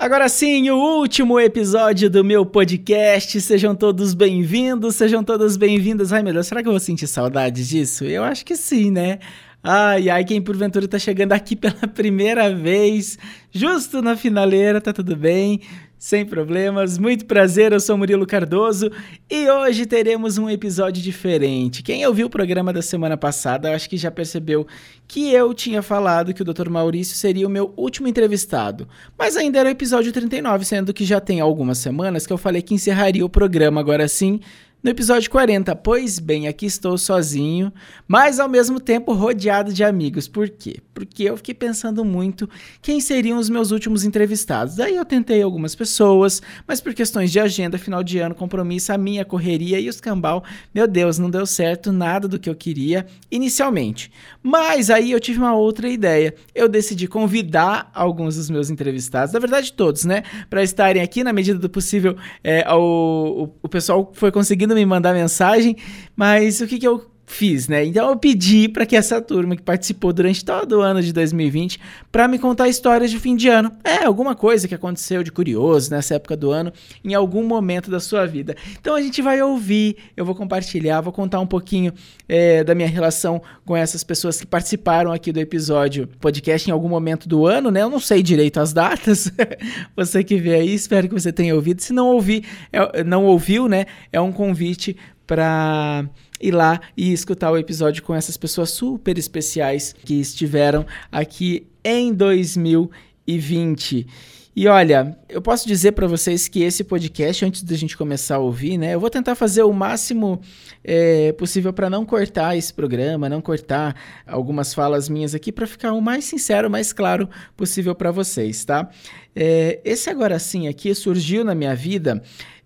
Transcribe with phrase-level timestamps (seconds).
[0.00, 3.38] Agora sim, o último episódio do meu podcast.
[3.38, 6.10] Sejam todos bem-vindos, sejam todas bem-vindas.
[6.10, 8.06] Ai, Deus, será que eu vou sentir saudades disso?
[8.06, 9.18] Eu acho que sim, né?
[9.62, 13.18] Ai, ai, quem porventura tá chegando aqui pela primeira vez,
[13.52, 15.60] justo na finaleira, tá tudo bem?
[16.00, 18.90] Sem problemas, muito prazer, eu sou Murilo Cardoso
[19.30, 21.82] e hoje teremos um episódio diferente.
[21.82, 24.66] Quem ouviu o programa da semana passada, acho que já percebeu
[25.06, 26.70] que eu tinha falado que o Dr.
[26.70, 28.88] Maurício seria o meu último entrevistado,
[29.18, 32.62] mas ainda era o episódio 39, sendo que já tem algumas semanas que eu falei
[32.62, 34.40] que encerraria o programa agora sim
[34.82, 37.70] no episódio 40, pois bem, aqui estou sozinho,
[38.08, 40.26] mas ao mesmo tempo rodeado de amigos.
[40.26, 40.78] Por quê?
[40.94, 42.48] Porque eu fiquei pensando muito
[42.80, 44.76] quem seriam os meus últimos entrevistados.
[44.76, 48.96] Daí eu tentei algumas pessoas, mas por questões de agenda, final de ano, compromisso, a
[48.96, 50.42] minha correria e os cambal,
[50.74, 54.10] meu Deus, não deu certo nada do que eu queria inicialmente.
[54.42, 56.34] Mas aí eu tive uma outra ideia.
[56.54, 61.34] Eu decidi convidar alguns dos meus entrevistados, na verdade todos, né, para estarem aqui na
[61.34, 62.16] medida do possível.
[62.42, 65.76] É, o, o, o pessoal foi conseguindo me mandar mensagem,
[66.16, 67.84] mas o que, que eu fiz, né?
[67.84, 71.80] Então eu pedi para que essa turma que participou durante todo o ano de 2020
[72.10, 73.72] para me contar histórias de fim de ano.
[73.84, 76.72] É, alguma coisa que aconteceu de curioso nessa época do ano,
[77.04, 78.56] em algum momento da sua vida.
[78.80, 81.92] Então a gente vai ouvir, eu vou compartilhar, vou contar um pouquinho
[82.28, 86.88] é, da minha relação com essas pessoas que participaram aqui do episódio podcast em algum
[86.88, 87.82] momento do ano, né?
[87.82, 89.32] Eu não sei direito as datas.
[89.96, 91.80] você que vê aí, espero que você tenha ouvido.
[91.80, 93.86] Se não ouvir, é, não ouviu, né?
[94.12, 94.96] É um convite
[95.30, 101.68] para ir lá e escutar o episódio com essas pessoas super especiais que estiveram aqui
[101.84, 104.08] em 2020.
[104.56, 108.38] E olha, eu posso dizer para vocês que esse podcast, antes da gente começar a
[108.40, 110.40] ouvir, né, eu vou tentar fazer o máximo
[110.82, 113.94] é, possível para não cortar esse programa, não cortar
[114.26, 118.64] algumas falas minhas aqui, para ficar o mais sincero, o mais claro possível para vocês,
[118.64, 118.90] tá?
[119.36, 122.20] É, esse agora sim aqui surgiu na minha vida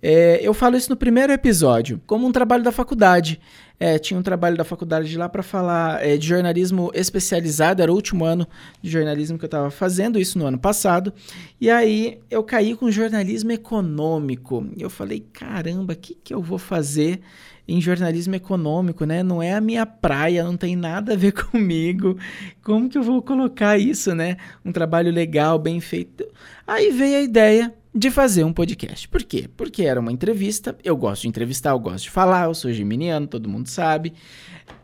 [0.07, 3.41] é, eu falo isso no primeiro episódio, como um trabalho da faculdade.
[3.81, 7.91] É, tinha um trabalho da faculdade de lá para falar é, de jornalismo especializado, era
[7.91, 8.47] o último ano
[8.83, 11.11] de jornalismo que eu estava fazendo, isso no ano passado.
[11.59, 14.67] E aí eu caí com jornalismo econômico.
[14.77, 17.23] E eu falei, caramba, o que, que eu vou fazer?
[17.67, 19.23] em jornalismo econômico, né?
[19.23, 22.19] Não é a minha praia, não tem nada a ver comigo.
[22.63, 24.37] Como que eu vou colocar isso, né?
[24.63, 26.27] Um trabalho legal, bem feito.
[26.67, 29.09] Aí veio a ideia de fazer um podcast.
[29.09, 29.49] Por quê?
[29.57, 33.27] Porque era uma entrevista, eu gosto de entrevistar, eu gosto de falar, eu sou geminiano,
[33.27, 34.13] todo mundo sabe.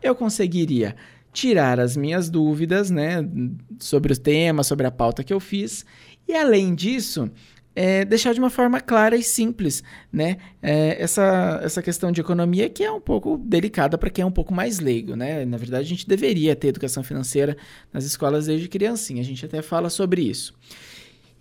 [0.01, 0.95] Eu conseguiria
[1.33, 3.17] tirar as minhas dúvidas, né,
[3.79, 5.85] sobre os temas, sobre a pauta que eu fiz,
[6.27, 7.31] e além disso,
[7.73, 10.37] é, deixar de uma forma clara e simples, né?
[10.61, 14.31] É, essa, essa questão de economia que é um pouco delicada para quem é um
[14.31, 15.45] pouco mais leigo, né?
[15.45, 17.55] Na verdade, a gente deveria ter educação financeira
[17.93, 20.53] nas escolas desde criancinha, a gente até fala sobre isso.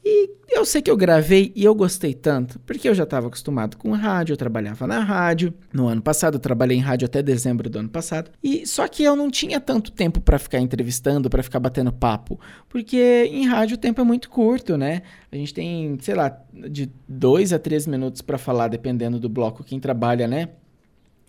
[0.04, 3.76] E eu sei que eu gravei e eu gostei tanto, porque eu já estava acostumado
[3.76, 5.52] com rádio, eu trabalhava na rádio.
[5.72, 8.30] No ano passado, eu trabalhei em rádio até dezembro do ano passado.
[8.42, 12.40] E só que eu não tinha tanto tempo para ficar entrevistando, para ficar batendo papo,
[12.68, 15.02] porque em rádio o tempo é muito curto, né?
[15.30, 19.62] A gente tem, sei lá, de dois a três minutos para falar, dependendo do bloco
[19.62, 20.48] quem trabalha, né?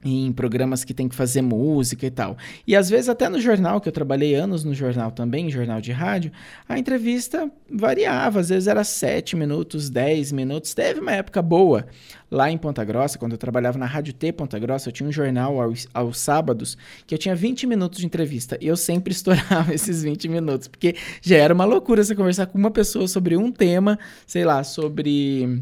[0.04, 2.38] Em programas que tem que fazer música e tal.
[2.66, 5.92] E às vezes até no jornal, que eu trabalhei anos no jornal também, jornal de
[5.92, 6.32] rádio,
[6.68, 10.74] a entrevista variava, às vezes era 7 minutos, 10 minutos.
[10.74, 11.86] Teve uma época boa
[12.30, 15.12] lá em Ponta Grossa, quando eu trabalhava na Rádio T Ponta Grossa, eu tinha um
[15.12, 19.74] jornal aos, aos sábados que eu tinha 20 minutos de entrevista e eu sempre estourava
[19.74, 23.52] esses 20 minutos, porque já era uma loucura você conversar com uma pessoa sobre um
[23.52, 25.62] tema, sei lá, sobre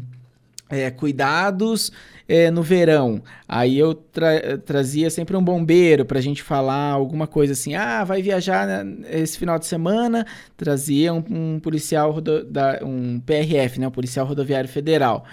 [0.70, 1.92] é, cuidados
[2.28, 3.22] é, no verão.
[3.48, 7.74] Aí eu tra trazia sempre um bombeiro para a gente falar alguma coisa assim.
[7.74, 10.24] Ah, vai viajar esse final de semana.
[10.56, 15.24] Trazia um, um policial, da, um PRF, né, um policial rodoviário federal.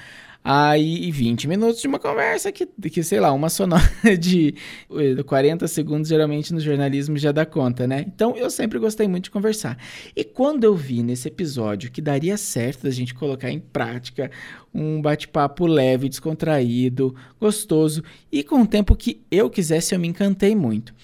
[0.49, 3.83] Aí, 20 minutos de uma conversa que, que sei lá, uma sonora
[4.17, 4.55] de
[5.25, 8.05] 40 segundos, geralmente no jornalismo já dá conta, né?
[8.07, 9.77] Então, eu sempre gostei muito de conversar.
[10.15, 14.31] E quando eu vi nesse episódio que daria certo da gente colocar em prática
[14.73, 18.01] um bate-papo leve, descontraído, gostoso
[18.31, 20.95] e com o tempo que eu quisesse, eu me encantei muito.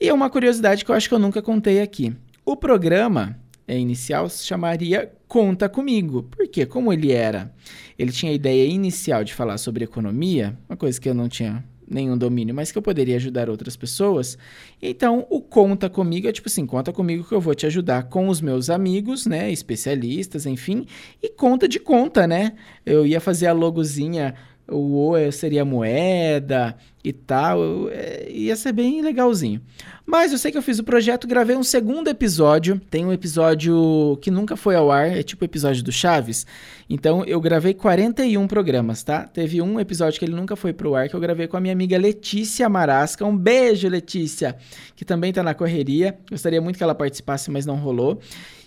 [0.00, 2.16] E uma curiosidade que eu acho que eu nunca contei aqui.
[2.46, 3.38] O programa
[3.68, 6.22] é, inicial se chamaria Conta Comigo.
[6.22, 7.52] Porque, como ele era,
[7.98, 11.64] ele tinha a ideia inicial de falar sobre economia, uma coisa que eu não tinha
[11.88, 14.36] nenhum domínio, mas que eu poderia ajudar outras pessoas.
[14.82, 18.28] Então, o conta comigo é tipo assim, conta comigo que eu vou te ajudar com
[18.28, 20.86] os meus amigos, né, especialistas, enfim,
[21.22, 22.52] e conta de conta, né?
[22.84, 24.34] Eu ia fazer a logozinha
[24.68, 27.88] o O seria moeda e tal.
[27.90, 29.60] É, ia ser bem legalzinho.
[30.04, 32.80] Mas eu sei que eu fiz o projeto, gravei um segundo episódio.
[32.90, 36.46] Tem um episódio que nunca foi ao ar, é tipo o episódio do Chaves.
[36.88, 39.24] Então eu gravei 41 programas, tá?
[39.24, 41.72] Teve um episódio que ele nunca foi pro ar, que eu gravei com a minha
[41.72, 43.24] amiga Letícia Marasca.
[43.24, 44.56] Um beijo, Letícia,
[44.94, 46.16] que também tá na correria.
[46.30, 48.20] Gostaria muito que ela participasse, mas não rolou.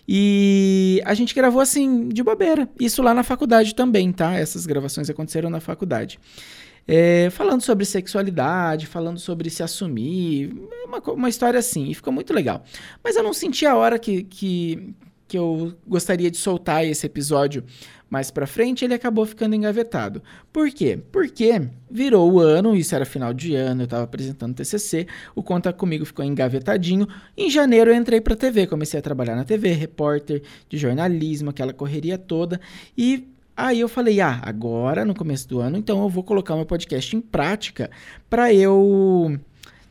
[0.08, 2.68] E a gente gravou assim, de bobeira.
[2.80, 4.36] Isso lá na faculdade também, tá?
[4.36, 6.20] Essas gravações aconteceram na faculdade.
[6.88, 10.52] É, falando sobre sexualidade, falando sobre se assumir,
[10.86, 12.64] uma, uma história assim, e ficou muito legal.
[13.04, 14.96] Mas eu não senti a hora que, que,
[15.28, 17.64] que eu gostaria de soltar esse episódio
[18.10, 20.22] mais para frente, ele acabou ficando engavetado.
[20.52, 21.00] Por quê?
[21.12, 25.72] Porque virou o ano, isso era final de ano, eu estava apresentando TCC, o Conta
[25.72, 27.08] Comigo ficou engavetadinho.
[27.38, 31.74] Em janeiro eu entrei para TV, comecei a trabalhar na TV, repórter de jornalismo, aquela
[31.74, 32.60] correria toda,
[32.98, 33.28] e
[33.62, 37.14] Aí eu falei, ah, agora no começo do ano, então eu vou colocar meu podcast
[37.14, 37.92] em prática
[38.30, 39.38] para eu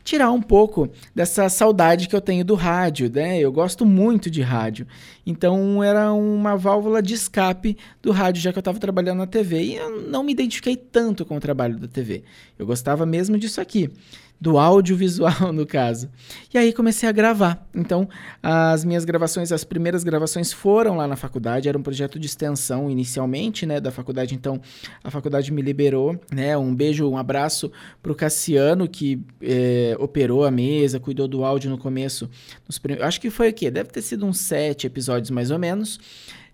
[0.09, 3.39] tirar um pouco dessa saudade que eu tenho do rádio, né?
[3.39, 4.87] Eu gosto muito de rádio.
[5.23, 9.61] Então era uma válvula de escape do rádio, já que eu estava trabalhando na TV.
[9.61, 12.23] E eu não me identifiquei tanto com o trabalho da TV.
[12.57, 13.91] Eu gostava mesmo disso aqui
[14.39, 16.09] do audiovisual, no caso.
[16.53, 17.67] E aí comecei a gravar.
[17.75, 18.07] Então,
[18.41, 22.89] as minhas gravações, as primeiras gravações foram lá na faculdade, era um projeto de extensão
[22.89, 24.33] inicialmente, né, da faculdade.
[24.33, 24.61] Então,
[25.03, 27.71] a faculdade me liberou, né, um beijo, um abraço
[28.01, 32.29] pro Cassiano, que é, operou a mesa, cuidou do áudio no começo.
[32.67, 33.69] Nos Acho que foi o quê?
[33.69, 35.99] Deve ter sido uns sete episódios, mais ou menos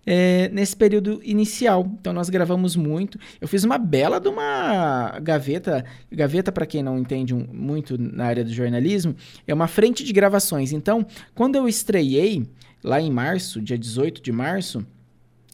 [0.06, 1.84] é, nesse período inicial.
[2.00, 3.18] Então nós gravamos muito.
[3.40, 5.84] Eu fiz uma bela de uma gaveta.
[6.10, 9.16] Gaveta, para quem não entende um, muito na área do jornalismo,
[9.46, 10.72] é uma frente de gravações.
[10.72, 11.04] Então,
[11.34, 12.46] quando eu estreiei,
[12.84, 14.86] lá em março, dia 18 de março,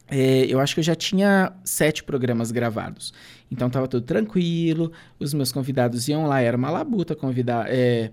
[0.09, 3.15] é, eu acho que eu já tinha sete programas gravados.
[3.51, 7.67] Então estava tudo tranquilo, os meus convidados iam lá, era uma labuta convidar.
[7.71, 8.11] É,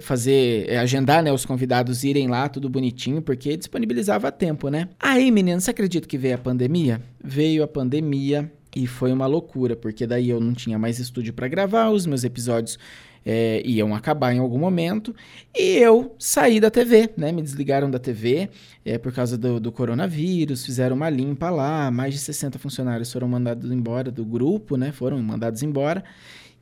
[0.00, 4.88] fazer, é, agendar, né, os convidados irem lá, tudo bonitinho, porque disponibilizava tempo, né?
[5.00, 7.00] Aí, menino, você acredita que veio a pandemia?
[7.22, 11.48] Veio a pandemia e foi uma loucura, porque daí eu não tinha mais estúdio para
[11.48, 12.78] gravar, os meus episódios
[13.24, 15.14] é, iam acabar em algum momento,
[15.56, 17.32] e eu saí da TV, né?
[17.32, 18.50] Me desligaram da TV
[18.84, 23.28] é, por causa do, do, coronavírus, fizeram uma limpa lá, mais de 60 funcionários foram
[23.28, 24.92] mandados embora do grupo, né?
[24.92, 26.04] Foram mandados embora,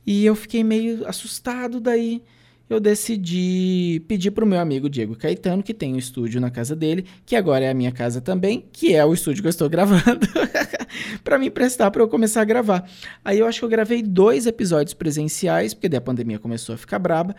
[0.05, 2.23] e eu fiquei meio assustado daí
[2.69, 6.75] eu decidi pedir para o meu amigo Diego Caetano, que tem um estúdio na casa
[6.75, 9.69] dele, que agora é a minha casa também, que é o estúdio que eu estou
[9.69, 10.27] gravando,
[11.23, 12.89] para me emprestar para eu começar a gravar.
[13.23, 16.77] Aí eu acho que eu gravei dois episódios presenciais, porque daí a pandemia começou a
[16.77, 17.35] ficar braba,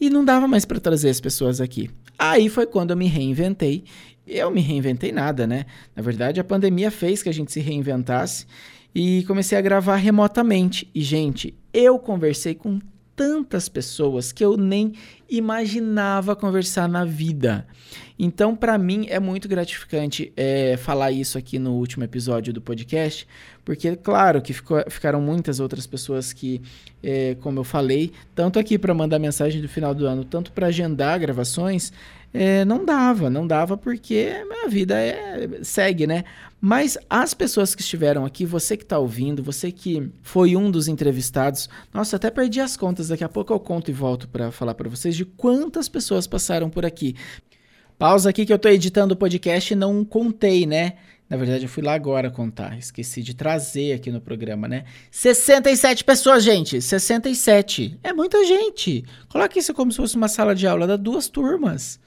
[0.00, 1.88] e não dava mais para trazer as pessoas aqui.
[2.18, 3.84] Aí foi quando eu me reinventei.
[4.26, 5.66] Eu me reinventei nada, né?
[5.94, 8.46] Na verdade, a pandemia fez que a gente se reinventasse
[8.94, 10.90] e comecei a gravar remotamente.
[10.94, 12.80] E, gente, eu conversei com
[13.22, 14.94] tantas pessoas que eu nem
[15.30, 17.64] imaginava conversar na vida.
[18.18, 23.26] Então, para mim, é muito gratificante é, falar isso aqui no último episódio do podcast,
[23.64, 26.60] porque, claro, que ficou, ficaram muitas outras pessoas que,
[27.00, 30.66] é, como eu falei, tanto aqui para mandar mensagem do final do ano, tanto para
[30.66, 31.92] agendar gravações,
[32.34, 34.32] é, não dava, não dava porque
[34.64, 36.24] a vida é, segue, né?
[36.60, 40.88] Mas as pessoas que estiveram aqui, você que está ouvindo, você que foi um dos
[40.88, 44.74] entrevistados, nossa, até perdi as contas, daqui a pouco eu conto e volto para falar
[44.74, 47.16] para vocês de quantas pessoas passaram por aqui.
[47.98, 50.94] Pausa aqui que eu estou editando o podcast e não contei, né?
[51.28, 52.78] Na verdade, eu fui lá agora contar.
[52.78, 54.84] Esqueci de trazer aqui no programa, né?
[55.10, 56.80] 67 pessoas, gente.
[56.80, 57.98] 67.
[58.02, 59.04] É muita gente.
[59.28, 61.98] Coloque isso como se fosse uma sala de aula, dá duas turmas.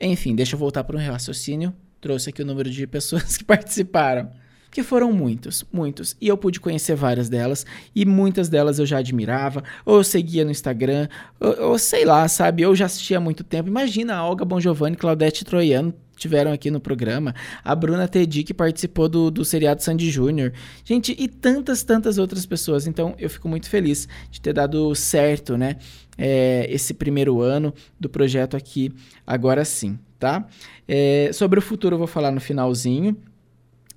[0.00, 1.74] Enfim, deixa eu voltar para um raciocínio.
[2.00, 4.30] Trouxe aqui o número de pessoas que participaram.
[4.70, 6.16] Que foram muitos, muitos.
[6.20, 7.66] E eu pude conhecer várias delas.
[7.94, 9.64] E muitas delas eu já admirava.
[9.84, 11.08] Ou eu seguia no Instagram.
[11.40, 12.62] Ou, ou sei lá, sabe?
[12.62, 13.68] Eu já assistia há muito tempo.
[13.68, 17.34] Imagina a Olga Bon Giovanni, Claudete Troiano tiveram aqui no programa,
[17.64, 20.52] a Bruna Tedi, que participou do, do seriado Sandy Júnior,
[20.84, 22.86] gente, e tantas, tantas outras pessoas.
[22.86, 25.76] Então, eu fico muito feliz de ter dado certo, né?
[26.18, 28.92] É, esse primeiro ano do projeto aqui,
[29.26, 30.46] agora sim, tá?
[30.86, 33.16] É, sobre o futuro eu vou falar no finalzinho,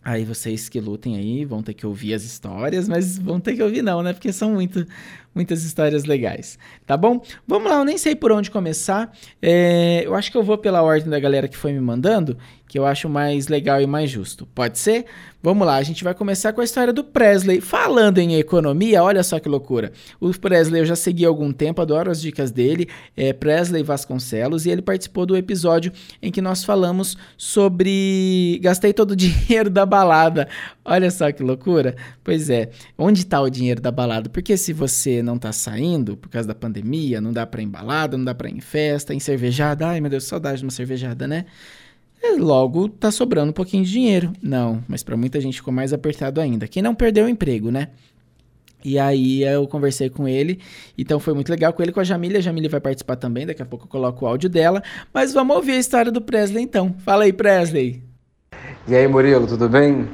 [0.06, 3.64] Aí vocês que lutem aí vão ter que ouvir as histórias, mas vão ter que
[3.64, 4.12] ouvir não, né?
[4.12, 4.86] Porque são muito,
[5.34, 7.22] muitas histórias legais, tá bom?
[7.48, 9.12] Vamos lá, eu nem sei por onde começar.
[9.42, 12.38] É, eu acho que eu vou pela ordem da galera que foi me mandando,
[12.68, 14.48] que eu acho mais legal e mais justo.
[14.48, 15.06] Pode ser?
[15.44, 17.60] Vamos lá, a gente vai começar com a história do Presley.
[17.60, 19.92] Falando em economia, olha só que loucura.
[20.20, 24.66] O Presley eu já segui há algum tempo, adoro as dicas dele, é Presley Vasconcelos,
[24.66, 29.86] e ele participou do episódio em que nós falamos sobre gastei todo o dinheiro da
[29.86, 30.48] balada.
[30.86, 31.96] Olha só que loucura.
[32.24, 34.30] Pois é, onde está o dinheiro da balada?
[34.30, 37.70] Porque se você não está saindo por causa da pandemia, não dá para ir em
[37.70, 40.72] balada, não dá para ir em festa, em cervejada, ai meu Deus, saudade de uma
[40.72, 41.46] cervejada, né?
[42.22, 44.34] É, logo tá sobrando um pouquinho de dinheiro.
[44.42, 46.68] Não, mas para muita gente ficou mais apertado ainda.
[46.68, 47.90] Quem não perdeu o emprego, né?
[48.84, 50.60] E aí eu conversei com ele,
[50.98, 52.40] então foi muito legal com ele com a Jamília.
[52.40, 54.84] A Jamília vai participar também, daqui a pouco eu coloco o áudio dela.
[55.14, 56.94] Mas vamos ouvir a história do Presley então.
[57.00, 58.04] Fala aí, Presley.
[58.86, 60.08] E aí, Murilo, tudo bem?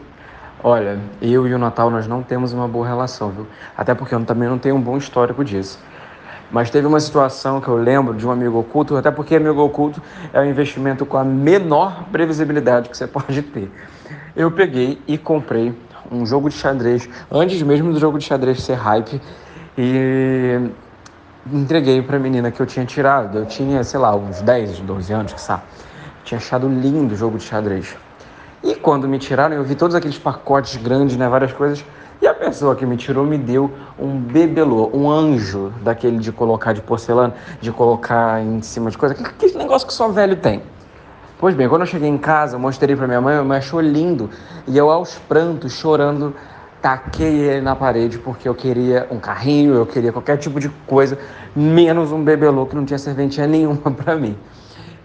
[0.61, 3.47] Olha, eu e o Natal nós não temos uma boa relação, viu?
[3.77, 5.79] Até porque eu também não tenho um bom histórico disso.
[6.51, 10.01] Mas teve uma situação que eu lembro de um amigo oculto, até porque amigo oculto
[10.33, 13.71] é um investimento com a menor previsibilidade que você pode ter.
[14.35, 15.73] Eu peguei e comprei
[16.11, 19.21] um jogo de xadrez, antes mesmo do jogo de xadrez ser hype,
[19.77, 20.59] e
[21.49, 23.37] entreguei para a menina que eu tinha tirado.
[23.37, 25.63] Eu tinha, sei lá, uns 10, 12 anos, que sabe.
[26.25, 27.95] Tinha achado lindo o jogo de xadrez.
[28.63, 31.83] E quando me tiraram, eu vi todos aqueles pacotes grandes, né, várias coisas.
[32.21, 36.73] E a pessoa que me tirou me deu um bebelô, um anjo daquele de colocar
[36.73, 40.61] de porcelana, de colocar em cima de coisa, aquele negócio que só velho tem.
[41.39, 44.29] Pois bem, quando eu cheguei em casa, mostrei para minha mãe, minha mãe achou lindo.
[44.67, 46.35] E eu, aos prantos, chorando,
[46.81, 51.17] taquei ele na parede porque eu queria um carrinho, eu queria qualquer tipo de coisa,
[51.55, 54.37] menos um bebelô que não tinha serventia nenhuma para mim.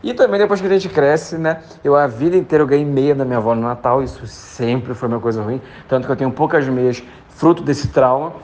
[0.04, 1.62] E também depois que a gente cresce, né?
[1.82, 5.08] Eu a vida inteira eu ganhei meia da minha avó no Natal, isso sempre foi
[5.08, 5.62] uma coisa ruim.
[5.88, 8.34] Tanto que eu tenho poucas meias, fruto desse trauma.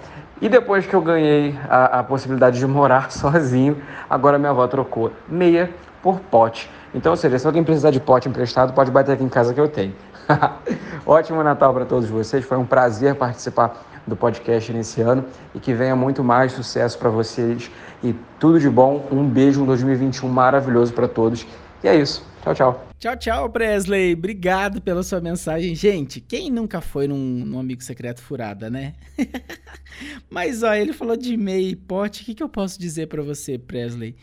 [0.40, 3.76] E depois que eu ganhei a, a possibilidade de morar sozinho,
[4.08, 5.70] agora minha avó trocou meia
[6.02, 6.70] por pote.
[6.94, 9.60] Então, ou seja, se alguém precisar de pote emprestado, pode bater aqui em casa que
[9.60, 9.94] eu tenho.
[11.04, 12.42] Ótimo Natal para todos vocês.
[12.42, 17.10] Foi um prazer participar do podcast nesse ano e que venha muito mais sucesso para
[17.10, 17.70] vocês
[18.02, 19.06] e tudo de bom.
[19.10, 21.46] Um beijo, um 2021 maravilhoso para todos.
[21.82, 22.24] E é isso.
[22.42, 22.86] Tchau, tchau.
[22.98, 24.14] Tchau, tchau, Presley.
[24.14, 25.74] Obrigado pela sua mensagem.
[25.74, 28.94] Gente, quem nunca foi num, num amigo secreto furada, né?
[30.30, 32.22] Mas, ó, ele falou de e-mail e pote.
[32.22, 34.16] O que, que eu posso dizer para você, Presley?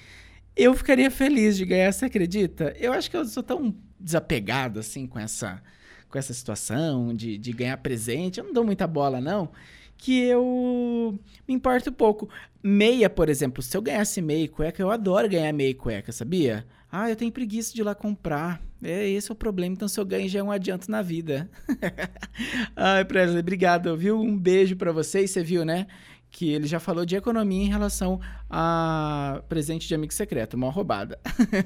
[0.55, 2.75] Eu ficaria feliz de ganhar, você acredita?
[2.79, 5.61] Eu acho que eu sou tão desapegado, assim, com essa,
[6.09, 8.39] com essa situação de, de ganhar presente.
[8.39, 9.49] Eu não dou muita bola, não
[9.97, 12.29] que eu me importo pouco.
[12.61, 16.11] Meia, por exemplo, se eu ganhasse meia e cueca, eu adoro ganhar meia e cueca,
[16.11, 16.65] sabia?
[16.91, 18.61] Ah, eu tenho preguiça de ir lá comprar.
[18.81, 19.73] É, esse é o problema.
[19.73, 21.49] Então, se eu ganho, já é um adianto na vida.
[22.75, 24.19] Ai, Presley, obrigado, viu?
[24.19, 25.31] Um beijo para vocês.
[25.31, 25.87] Você viu, né?
[26.29, 28.19] Que ele já falou de economia em relação
[28.49, 31.19] a presente de amigo secreto, uma roubada.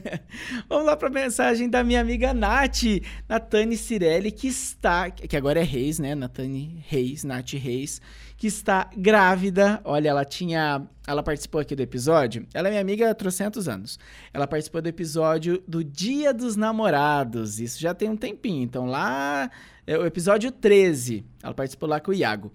[0.70, 2.84] Vamos lá para a mensagem da minha amiga Nath,
[3.27, 6.15] Natane Cirelli, que está, que agora é Reis, né?
[6.15, 8.01] Natane Reis, Nath Reis,
[8.38, 9.82] que está grávida.
[9.84, 12.48] Olha, ela tinha, ela participou aqui do episódio.
[12.53, 14.00] Ela é minha amiga há trocentos anos.
[14.34, 17.60] Ela participou do episódio do Dia dos Namorados.
[17.60, 18.63] Isso já tem um tempinho.
[18.63, 19.50] Então lá
[19.92, 21.26] é o episódio 13.
[21.44, 22.52] Ela participou lá com o Iago.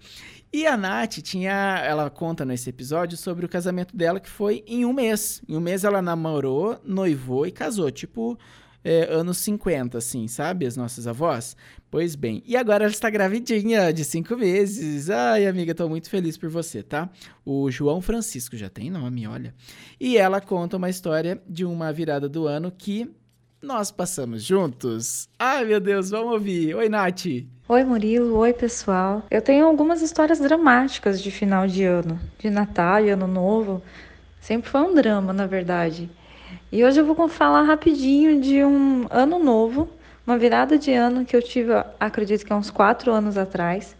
[0.51, 1.83] E a Nath tinha.
[1.85, 5.41] Ela conta nesse episódio sobre o casamento dela, que foi em um mês.
[5.47, 7.91] Em um mês ela namorou, noivou e casou.
[7.91, 8.37] Tipo,
[8.83, 10.65] é, anos 50, assim, sabe?
[10.65, 11.55] As nossas avós.
[11.91, 12.41] Pois bem.
[12.43, 15.09] E agora ela está gravidinha de cinco meses.
[15.09, 17.07] Ai, amiga, tô muito feliz por você, tá?
[17.45, 19.53] O João Francisco já tem nome, olha.
[19.99, 23.13] E ela conta uma história de uma virada do ano que
[23.61, 25.27] nós passamos juntos.
[25.39, 26.75] Ai, meu Deus, vamos ouvir.
[26.75, 27.25] Oi, Nath.
[27.67, 28.37] Oi, Murilo.
[28.37, 29.23] Oi, pessoal.
[29.31, 33.81] Eu tenho algumas histórias dramáticas de final de ano, de Natal e Ano Novo.
[34.39, 36.09] Sempre foi um drama, na verdade.
[36.71, 39.89] E hoje eu vou falar rapidinho de um ano novo,
[40.25, 43.95] uma virada de ano que eu tive, acredito que há uns quatro anos atrás.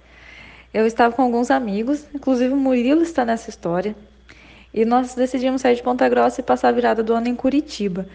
[0.73, 3.95] Eu estava com alguns amigos, inclusive o Murilo está nessa história,
[4.73, 8.05] e nós decidimos sair de Ponta Grossa e passar a virada do ano em Curitiba.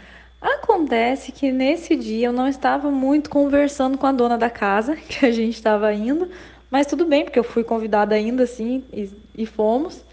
[0.42, 5.24] Acontece que nesse dia eu não estava muito conversando com a dona da casa, que
[5.24, 6.28] a gente estava indo,
[6.68, 10.04] mas tudo bem, porque eu fui convidada ainda assim e, e fomos.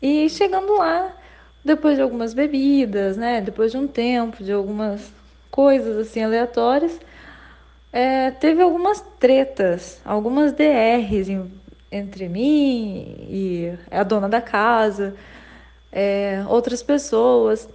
[0.00, 1.14] E chegando lá,
[1.62, 5.12] depois de algumas bebidas, né, depois de um tempo, de algumas
[5.50, 6.98] coisas assim aleatórias,
[7.92, 11.50] é, teve algumas tretas, algumas DRs em,
[11.92, 15.14] entre mim e a dona da casa,
[15.92, 17.68] é, outras pessoas.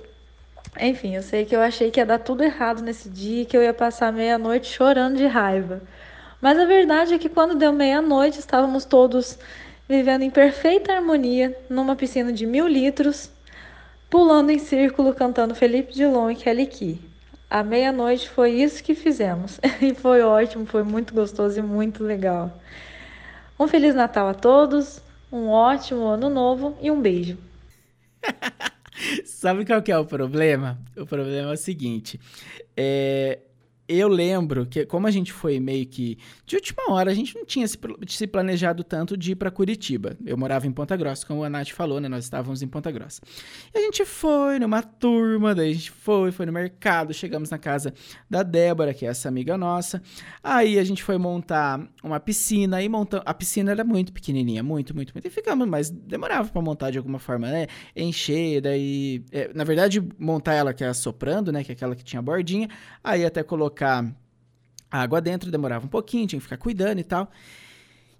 [0.79, 3.61] Enfim, eu sei que eu achei que ia dar tudo errado nesse dia, que eu
[3.61, 5.81] ia passar meia-noite chorando de raiva.
[6.41, 9.37] Mas a verdade é que quando deu meia-noite, estávamos todos
[9.87, 13.29] vivendo em perfeita harmonia numa piscina de mil litros,
[14.09, 16.99] pulando em círculo, cantando Felipe Dilon e Kelly Key.
[17.49, 19.59] À meia-noite foi isso que fizemos.
[19.79, 22.51] E foi ótimo, foi muito gostoso e muito legal.
[23.59, 24.99] Um Feliz Natal a todos,
[25.31, 27.37] um ótimo ano novo e um beijo.
[29.43, 30.79] Sabe qual que é o problema?
[30.95, 32.17] O problema é o seguinte:
[32.77, 33.39] é,
[33.97, 37.45] eu lembro que, como a gente foi meio que de última hora, a gente não
[37.45, 40.17] tinha se, se planejado tanto de ir para Curitiba.
[40.25, 42.07] Eu morava em Ponta Grossa, como a Nath falou, né?
[42.07, 43.21] Nós estávamos em Ponta Grossa.
[43.73, 47.57] E a gente foi numa turma, daí a gente foi, foi no mercado, chegamos na
[47.57, 47.93] casa
[48.29, 50.01] da Débora, que é essa amiga nossa.
[50.43, 53.23] Aí a gente foi montar uma piscina, e montamos.
[53.27, 55.27] A piscina era muito pequenininha, muito, muito, muito.
[55.27, 57.67] E ficamos, mas demorava para montar de alguma forma, né?
[57.95, 59.23] Encher, daí.
[59.31, 61.63] É, na verdade, montar ela que é soprando, né?
[61.63, 62.67] Que é aquela que tinha bordinha.
[63.03, 64.15] Aí até colocar colocar
[64.89, 67.29] água dentro, demorava um pouquinho, tinha que ficar cuidando e tal.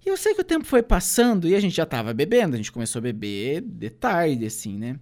[0.04, 2.56] E eu sei que o tempo foi passando e a gente já tava bebendo, a
[2.56, 4.98] gente começou a beber de tarde, assim, né?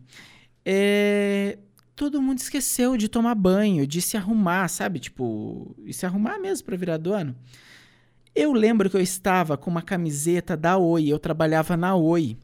[0.64, 1.58] É...
[1.96, 4.98] Todo mundo esqueceu de tomar banho, de se arrumar, sabe?
[4.98, 7.36] Tipo, e se arrumar mesmo pra virar do ano.
[8.34, 12.38] Eu lembro que eu estava com uma camiseta da Oi, eu trabalhava na Oi.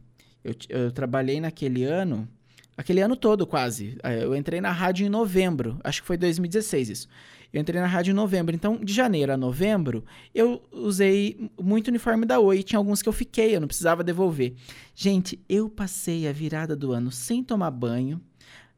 [0.45, 2.29] Eu, eu trabalhei naquele ano,
[2.77, 3.97] aquele ano todo quase.
[4.03, 7.09] É, eu entrei na rádio em novembro, acho que foi 2016 isso.
[7.53, 12.27] Eu entrei na rádio em novembro, então de janeiro a novembro eu usei muito uniforme
[12.27, 12.63] da Oi.
[12.63, 14.55] Tinha alguns que eu fiquei, eu não precisava devolver.
[14.95, 18.21] Gente, eu passei a virada do ano sem tomar banho,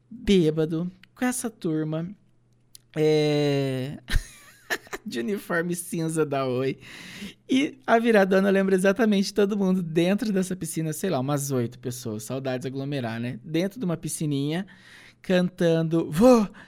[0.09, 2.09] bêbado, com essa turma.
[2.97, 3.99] É.
[5.05, 6.79] de uniforme cinza da Oi.
[7.49, 11.19] E a virada do ano eu lembro exatamente todo mundo dentro dessa piscina, sei lá,
[11.19, 13.41] umas oito pessoas, saudades aglomerar, né?
[13.45, 14.67] Dentro de uma piscininha,
[15.23, 16.11] cantando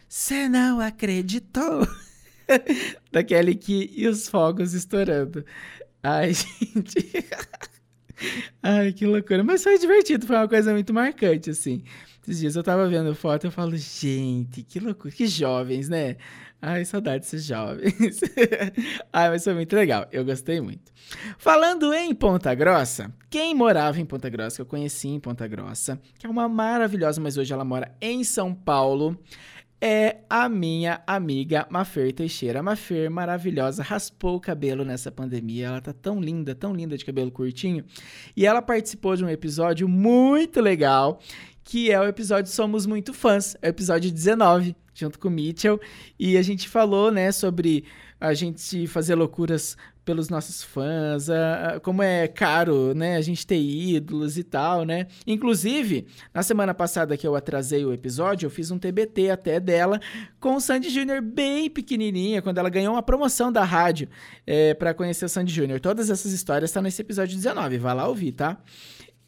[0.09, 1.87] Você não acreditou?
[3.13, 5.45] Daquele que e os fogos estourando.
[6.03, 7.27] Ai, gente.
[8.63, 9.43] Ai, que loucura.
[9.43, 11.83] Mas foi divertido, foi uma coisa muito marcante, assim.
[12.23, 16.17] Esses dias eu tava vendo foto e eu falo, gente, que loucura, que jovens, né?
[16.65, 18.21] Ai, saudade desses jovens.
[19.13, 20.93] Ai, mas foi muito legal, eu gostei muito.
[21.37, 26.01] Falando em Ponta Grossa, quem morava em Ponta Grossa, que eu conheci em Ponta Grossa,
[26.17, 29.19] que é uma maravilhosa, mas hoje ela mora em São Paulo,
[29.85, 32.63] é a minha amiga Mafer Teixeira.
[32.63, 35.67] Mafer, maravilhosa, raspou o cabelo nessa pandemia.
[35.67, 37.85] Ela tá tão linda, tão linda de cabelo curtinho.
[38.37, 41.19] E ela participou de um episódio muito legal
[41.65, 45.81] que é o episódio Somos Muito Fãs, é episódio 19, junto com o Mitchell,
[46.19, 47.85] e a gente falou, né, sobre
[48.21, 53.47] a gente fazer loucuras pelos nossos fãs, a, a, como é caro, né, a gente
[53.47, 55.07] ter ídolos e tal, né?
[55.27, 60.01] Inclusive, na semana passada que eu atrasei o episódio, eu fiz um TBT até dela
[60.41, 64.09] com o Sandy Júnior bem pequenininha, quando ela ganhou uma promoção da rádio
[64.47, 65.81] é, para conhecer o Sandy Júnior.
[65.81, 68.59] Todas essas histórias estão nesse episódio 19, vai lá ouvir, tá?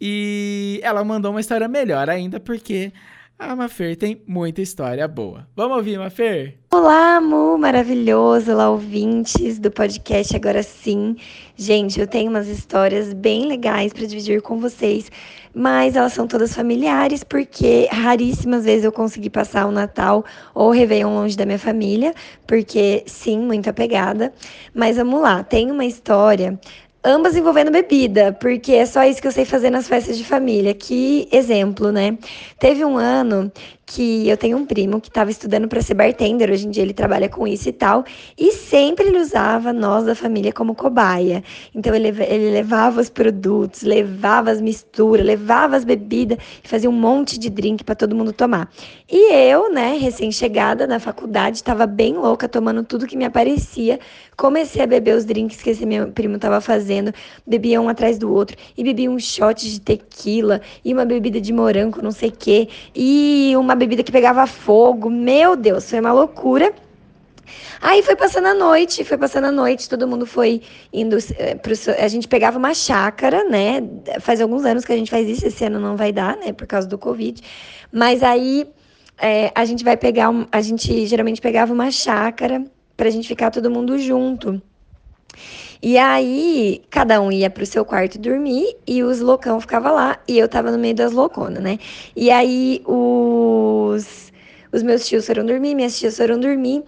[0.01, 2.93] E ela mandou uma história melhor ainda, porque
[3.39, 5.47] a Mafer tem muita história boa.
[5.57, 6.59] Vamos ouvir, Mafer?
[6.73, 11.17] Olá, Mu, maravilhoso, olá, ouvintes do podcast Agora Sim.
[11.57, 15.11] Gente, eu tenho umas histórias bem legais para dividir com vocês,
[15.55, 20.73] mas elas são todas familiares, porque raríssimas vezes eu consegui passar o Natal ou o
[20.73, 22.13] Réveillon longe da minha família,
[22.47, 24.33] porque sim, muito apegada.
[24.75, 26.59] Mas vamos lá, tem uma história
[27.05, 30.75] ambas envolvendo bebida, porque é só isso que eu sei fazer nas festas de família.
[30.75, 32.17] Que exemplo, né?
[32.59, 33.53] Teve um ano
[33.87, 36.95] que eu tenho um primo que estava estudando para ser bartender, hoje em dia ele
[36.95, 38.05] trabalha com isso e tal,
[38.39, 41.43] e sempre ele usava nós da família como cobaia.
[41.75, 47.39] Então ele, ele levava os produtos, levava as misturas, levava as bebidas fazia um monte
[47.39, 48.71] de drink para todo mundo tomar.
[49.11, 53.99] E eu, né, recém-chegada na faculdade, estava bem louca, tomando tudo que me aparecia,
[54.37, 57.13] comecei a beber os drinks que esse meu primo estava fazendo,
[57.47, 61.53] bebia um atrás do outro, e bebia um shot de tequila, e uma bebida de
[61.53, 65.11] morango, não sei o quê, e uma uma bebida que pegava fogo.
[65.11, 66.73] Meu Deus, foi uma loucura.
[67.81, 71.75] Aí foi passando a noite, foi passando a noite, todo mundo foi indo eh, pro,
[71.99, 73.83] a gente pegava uma chácara, né?
[74.21, 76.67] Faz alguns anos que a gente faz isso, esse ano não vai dar, né, por
[76.67, 77.43] causa do Covid.
[77.93, 78.67] Mas aí
[79.19, 82.65] é, a gente vai pegar, a gente geralmente pegava uma chácara
[82.97, 84.63] pra gente ficar todo mundo junto.
[85.87, 90.39] E aí, cada um ia pro seu quarto dormir e os loucão ficava lá e
[90.39, 91.79] eu tava no meio das louconas, né?
[92.17, 94.33] E aí, os,
[94.73, 96.83] os meus tios foram dormir, minhas tias foram dormir.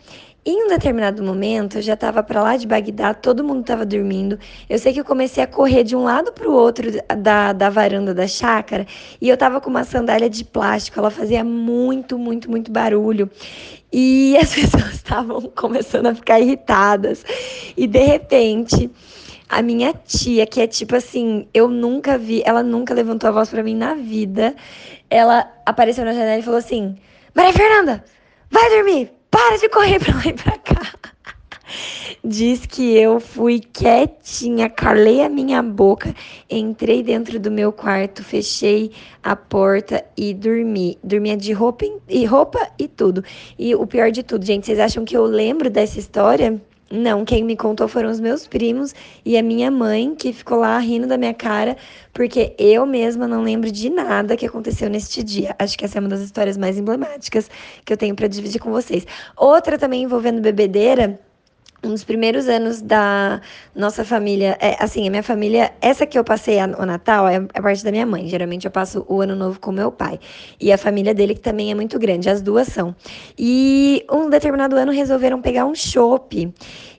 [0.47, 4.39] Em um determinado momento, eu já estava para lá de Bagdá, todo mundo estava dormindo.
[4.67, 7.69] Eu sei que eu comecei a correr de um lado para o outro da, da
[7.69, 8.87] varanda da chácara
[9.21, 13.31] e eu estava com uma sandália de plástico, ela fazia muito, muito, muito barulho.
[13.99, 17.25] E as pessoas estavam começando a ficar irritadas.
[17.75, 18.91] E de repente,
[19.49, 23.49] a minha tia, que é tipo assim, eu nunca vi, ela nunca levantou a voz
[23.49, 24.55] para mim na vida.
[25.09, 26.95] Ela apareceu na janela e falou assim:
[27.35, 28.05] Maria Fernanda,
[28.51, 29.17] vai dormir!
[29.37, 31.06] para de correr pra lá e pra cá.
[32.25, 36.15] Diz que eu fui quietinha, calei a minha boca,
[36.49, 40.99] entrei dentro do meu quarto, fechei a porta e dormi.
[41.03, 43.25] Dormia de roupa e roupa e tudo.
[43.59, 46.61] E o pior de tudo, gente, vocês acham que eu lembro dessa história?
[46.89, 50.79] Não, quem me contou foram os meus primos e a minha mãe, que ficou lá
[50.79, 51.77] rindo da minha cara,
[52.15, 55.53] porque eu mesma não lembro de nada que aconteceu neste dia.
[55.59, 57.51] Acho que essa é uma das histórias mais emblemáticas
[57.85, 59.05] que eu tenho para dividir com vocês.
[59.37, 61.19] Outra também envolvendo bebedeira
[61.87, 63.41] um dos primeiros anos da
[63.75, 67.63] nossa família, é, assim, a minha família, essa que eu passei o Natal é a
[67.63, 68.29] parte da minha mãe.
[68.29, 70.19] Geralmente eu passo o ano novo com meu pai.
[70.61, 72.95] E a família dele, que também é muito grande, as duas são.
[73.39, 76.53] E um determinado ano resolveram pegar um chopp.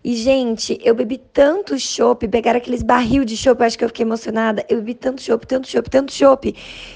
[0.03, 4.05] E, gente, eu bebi tanto chopp, pegaram aqueles barril de chopp, acho que eu fiquei
[4.05, 4.65] emocionada.
[4.69, 6.55] Eu bebi tanto chopp, tanto chopp, tanto chopp,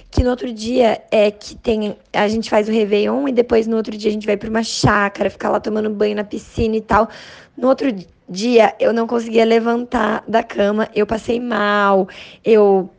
[0.10, 1.98] que no outro dia é que tem.
[2.14, 4.64] A gente faz o Réveillon e depois no outro dia a gente vai para uma
[4.64, 7.10] chácara, ficar lá tomando banho na piscina e tal.
[7.62, 7.94] No outro
[8.28, 12.08] dia, eu não conseguia levantar da cama, eu passei mal,
[12.44, 12.90] eu.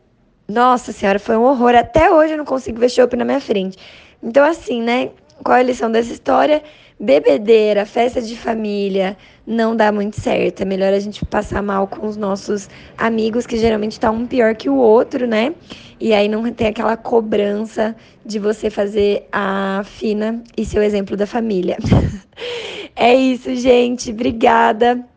[0.47, 1.75] Nossa senhora, foi um horror.
[1.75, 3.77] Até hoje eu não consigo ver chopp na minha frente.
[4.21, 5.11] Então, assim, né?
[5.43, 6.63] Qual é a lição dessa história?
[6.97, 10.61] Bebedeira, festa de família, não dá muito certo.
[10.61, 14.55] É melhor a gente passar mal com os nossos amigos, que geralmente tá um pior
[14.55, 15.53] que o outro, né?
[15.99, 21.15] E aí não tem aquela cobrança de você fazer a fina e ser o exemplo
[21.15, 21.77] da família.
[22.95, 24.11] é isso, gente.
[24.11, 25.12] Obrigada.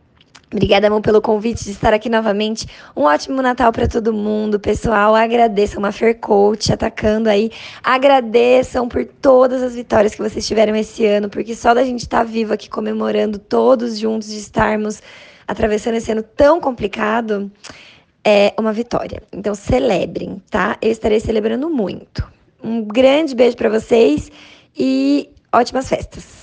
[0.53, 2.69] Obrigada, amor, pelo convite de estar aqui novamente.
[2.97, 5.17] Um ótimo Natal para todo mundo, pessoal.
[5.17, 7.51] Agradeçam a Fer Coach atacando aí.
[7.83, 12.19] Agradeçam por todas as vitórias que vocês tiveram esse ano, porque só da gente estar
[12.19, 15.03] tá vivo aqui comemorando todos juntos de estarmos
[15.49, 17.51] atravessando esse ano tão complicado
[18.25, 19.21] é uma vitória.
[19.33, 20.79] Então celebrem, tá?
[20.81, 22.25] Eu estarei celebrando muito.
[22.63, 24.31] Um grande beijo para vocês
[24.77, 26.36] e ótimas festas.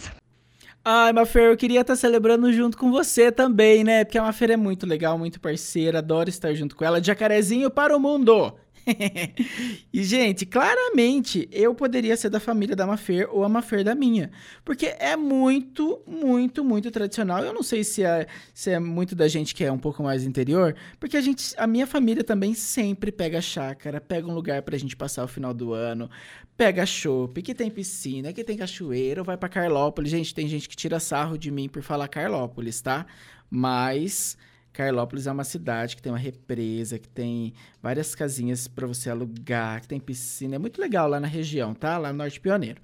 [0.86, 4.04] Ai, Mafer, eu queria estar tá celebrando junto com você também, né?
[4.04, 7.02] Porque a Mafer é muito legal, muito parceira, adoro estar junto com ela.
[7.02, 8.54] Jacarezinho para o mundo!
[9.94, 14.30] e, gente, claramente eu poderia ser da família da Mafer ou a Mafer da minha.
[14.66, 17.44] Porque é muito, muito, muito tradicional.
[17.44, 20.24] Eu não sei se é, se é muito da gente que é um pouco mais
[20.26, 24.78] interior, porque a gente, a minha família também sempre pega chácara, pega um lugar pra
[24.78, 26.10] gente passar o final do ano,
[26.58, 30.12] pega chopp, que tem piscina, que tem cachoeira, ou vai pra Carlópolis.
[30.12, 33.06] Gente, tem gente que tira sarro de mim por falar Carlópolis, tá?
[33.50, 34.38] Mas
[34.72, 39.82] Carlópolis é uma cidade que tem uma represa, que tem várias casinhas para você alugar,
[39.82, 40.56] que tem piscina.
[40.56, 41.98] É muito legal lá na região, tá?
[41.98, 42.82] Lá no Norte Pioneiro.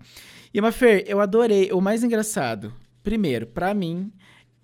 [0.53, 1.71] E uma Fer, eu adorei.
[1.71, 4.12] O mais engraçado, primeiro, para mim,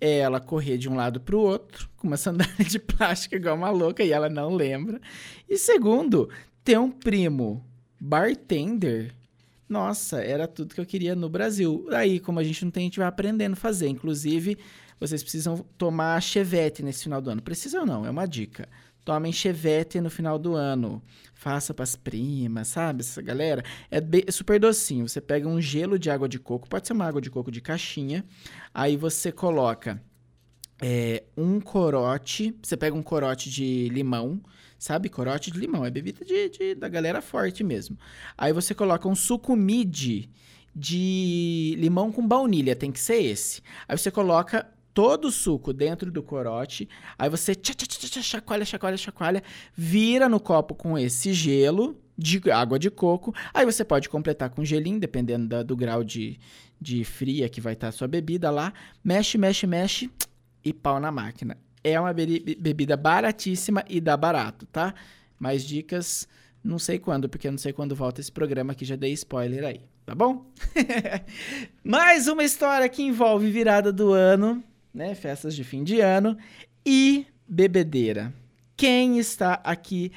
[0.00, 3.70] é ela correr de um lado pro outro com uma sandália de plástico igual uma
[3.70, 5.00] louca e ela não lembra.
[5.48, 6.28] E segundo,
[6.62, 7.64] ter um primo
[7.98, 9.14] bartender
[9.68, 11.86] nossa, era tudo que eu queria no Brasil.
[11.90, 13.88] Aí, como a gente não tem, a gente vai aprendendo a fazer.
[13.88, 14.56] Inclusive,
[15.00, 17.42] vocês precisam tomar chevette nesse final do ano.
[17.42, 18.68] Precisam não, é uma dica.
[19.04, 21.02] Tomem chevette no final do ano.
[21.34, 23.00] Faça para as primas, sabe?
[23.00, 23.64] Essa galera.
[23.90, 25.08] É, é super docinho.
[25.08, 27.60] Você pega um gelo de água de coco, pode ser uma água de coco de
[27.60, 28.24] caixinha.
[28.72, 30.00] Aí você coloca
[30.80, 32.56] é, um corote.
[32.62, 34.40] Você pega um corote de limão,
[34.86, 35.08] sabe?
[35.08, 35.84] Corote de limão.
[35.84, 37.98] É bebida de, de da galera forte mesmo.
[38.38, 40.30] Aí você coloca um suco midi
[40.74, 43.62] de limão com baunilha, tem que ser esse.
[43.88, 48.64] Aí você coloca todo o suco dentro do corote, aí você tcha, tcha, tcha, chacoalha,
[48.64, 49.42] chacoalha, chacoalha,
[49.74, 54.64] vira no copo com esse gelo de água de coco, aí você pode completar com
[54.64, 56.40] gelinho, dependendo da, do grau de,
[56.80, 58.72] de fria que vai estar tá a sua bebida lá,
[59.04, 60.10] mexe, mexe, mexe
[60.64, 61.58] e pau na máquina.
[61.88, 64.92] É uma be bebida baratíssima e dá barato, tá?
[65.38, 66.26] Mais dicas,
[66.64, 69.62] não sei quando, porque eu não sei quando volta esse programa que já dei spoiler
[69.62, 70.50] aí, tá bom?
[71.84, 75.14] Mais uma história que envolve virada do ano, né?
[75.14, 76.36] Festas de fim de ano
[76.84, 78.34] e bebedeira.
[78.76, 80.10] Quem está aqui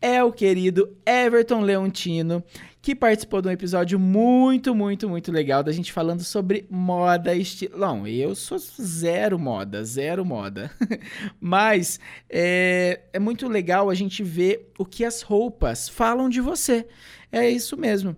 [0.00, 2.42] é o querido Everton Leontino,
[2.80, 7.78] que participou de um episódio muito, muito, muito legal da gente falando sobre moda estilo.
[7.78, 10.70] Não, eu sou zero moda, zero moda.
[11.40, 11.98] Mas
[12.30, 16.86] é, é muito legal a gente ver o que as roupas falam de você.
[17.32, 18.14] É isso mesmo.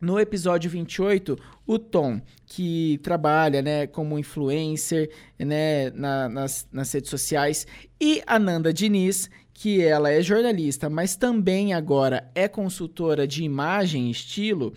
[0.00, 7.08] No episódio 28, o Tom, que trabalha né, como influencer né, na, nas, nas redes
[7.08, 7.68] sociais,
[8.00, 9.30] e a Nanda Diniz,
[9.62, 14.72] que ela é jornalista, mas também agora é consultora de imagem e estilo,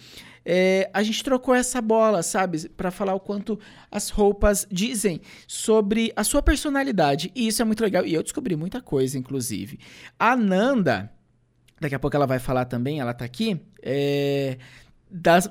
[0.46, 2.70] é, a gente trocou essa bola, sabe?
[2.70, 7.32] Para falar o quanto as roupas dizem sobre a sua personalidade.
[7.34, 8.06] E isso é muito legal.
[8.06, 9.80] E eu descobri muita coisa, inclusive.
[10.20, 11.12] A Nanda,
[11.82, 13.60] daqui a pouco ela vai falar também, ela tá aqui.
[13.82, 14.60] É,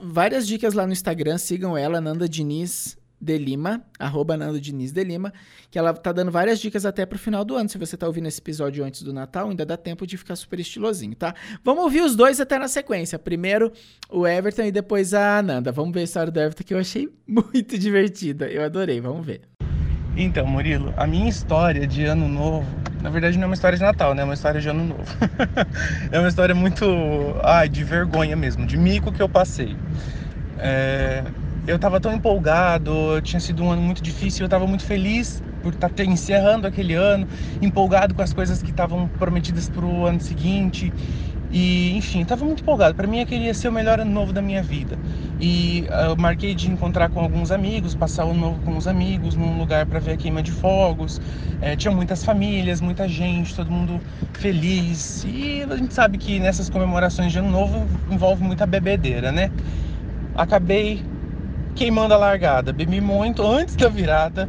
[0.01, 5.03] várias dicas lá no Instagram, sigam ela, Nanda Diniz de Lima, arroba Nando Diniz de
[5.03, 5.33] Lima,
[5.71, 7.69] que ela tá dando várias dicas até pro final do ano.
[7.69, 10.61] Se você tá ouvindo esse episódio antes do Natal, ainda dá tempo de ficar super
[10.61, 11.35] estilosinho, tá?
[11.65, 13.19] Vamos ouvir os dois até na sequência.
[13.19, 13.73] Primeiro
[14.11, 15.73] o Everton e depois a Nanda.
[15.73, 18.47] Vamos ver a história do Everton que eu achei muito divertida.
[18.47, 19.41] Eu adorei, vamos ver.
[20.17, 22.67] Então, Murilo, a minha história de ano novo,
[23.03, 24.23] na verdade não é uma história de Natal, né?
[24.23, 25.03] É uma história de ano novo.
[26.13, 26.85] é uma história muito,
[27.43, 29.77] ai, de vergonha mesmo, de mico que eu passei.
[30.59, 31.25] É,
[31.67, 35.73] eu tava tão empolgado, tinha sido um ano muito difícil, eu tava muito feliz por
[35.73, 37.27] estar tá encerrando aquele ano,
[37.63, 40.93] empolgado com as coisas que estavam prometidas para o ano seguinte.
[41.51, 42.97] E, enfim, estava muito empolgado.
[42.97, 44.99] Para mim, eu queria ser o melhor ano novo da minha vida.
[45.41, 48.89] E uh, eu marquei de encontrar com alguns amigos, passar o ano novo com os
[48.89, 51.21] amigos, num lugar para ver a queima de fogos.
[51.63, 54.01] É, tinha muitas famílias, muita gente, todo mundo
[54.33, 55.25] feliz.
[55.25, 59.51] E a gente sabe que nessas comemorações de ano novo envolve muita bebedeira, né?
[60.35, 61.05] Acabei
[61.75, 62.73] queimando a largada.
[62.73, 64.49] Bebi muito antes da virada.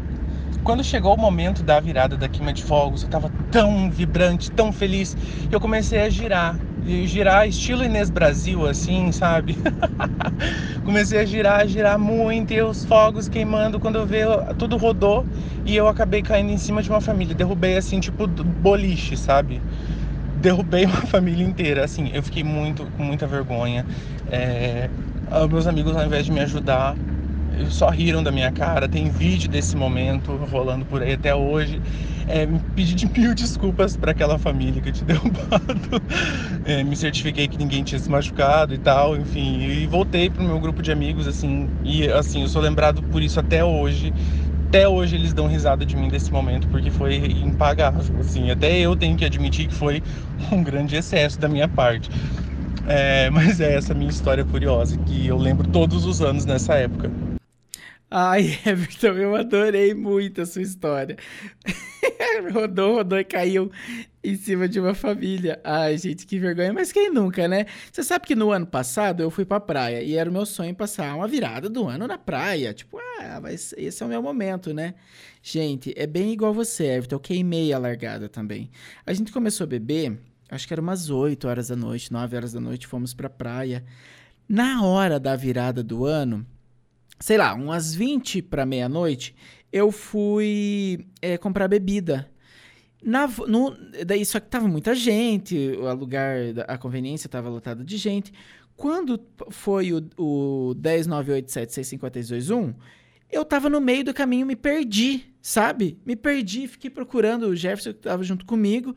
[0.63, 4.73] Quando chegou o momento da virada da queima de fogos, eu estava tão vibrante, tão
[4.73, 5.15] feliz,
[5.47, 9.57] que eu comecei a girar e girar estilo Inês Brasil, assim, sabe?
[10.83, 15.27] Comecei a girar, girar muito, e os fogos queimando, quando eu vejo, tudo rodou
[15.63, 17.35] e eu acabei caindo em cima de uma família.
[17.35, 19.63] Derrubei, assim, tipo boliche, sabe?
[20.33, 23.85] Derrubei uma família inteira, assim, eu fiquei muito, com muita vergonha.
[24.27, 24.89] É,
[25.49, 26.97] meus amigos, ao invés de me ajudar,
[27.69, 28.87] só riram da minha cara.
[28.87, 31.81] Tem vídeo desse momento rolando por aí até hoje.
[32.27, 36.01] É, pedi de mil desculpas para aquela família que eu tinha derrubado.
[36.65, 39.61] É, me certifiquei que ninguém tinha se machucado e tal, enfim.
[39.61, 41.69] E voltei pro meu grupo de amigos, assim.
[41.83, 44.13] E assim, eu sou lembrado por isso até hoje.
[44.67, 48.49] Até hoje eles dão risada de mim desse momento porque foi impagável, assim.
[48.51, 50.01] Até eu tenho que admitir que foi
[50.51, 52.09] um grande excesso da minha parte.
[52.87, 57.09] É, mas é essa minha história curiosa que eu lembro todos os anos nessa época.
[58.17, 61.17] Ai, Everton, eu adorei muito a sua história.
[62.53, 63.69] rodou, rodou e caiu
[64.23, 65.59] em cima de uma família.
[65.65, 66.71] Ai, gente, que vergonha.
[66.71, 67.65] Mas quem nunca, né?
[67.91, 70.73] Você sabe que no ano passado eu fui pra praia e era o meu sonho
[70.73, 72.73] passar uma virada do ano na praia.
[72.73, 74.93] Tipo, ah, mas esse é o meu momento, né?
[75.43, 77.17] Gente, é bem igual você, Everton.
[77.17, 78.71] Eu queimei a largada também.
[79.05, 80.17] A gente começou a beber,
[80.49, 83.83] acho que era umas 8 horas da noite, 9 horas da noite, fomos pra praia.
[84.47, 86.45] Na hora da virada do ano
[87.19, 89.35] sei lá, umas 20 para meia-noite,
[89.71, 92.29] eu fui é, comprar bebida.
[93.03, 93.75] Na, no,
[94.05, 98.33] daí só que tava muita gente, o lugar, a conveniência tava lotado de gente.
[98.75, 102.73] Quando foi o, o 109876521,
[103.31, 105.99] eu tava no meio do caminho, me perdi, sabe?
[106.05, 108.95] Me perdi, fiquei procurando o Jefferson que tava junto comigo.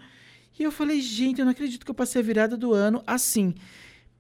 [0.59, 3.55] E eu falei, gente, eu não acredito que eu passei a virada do ano assim.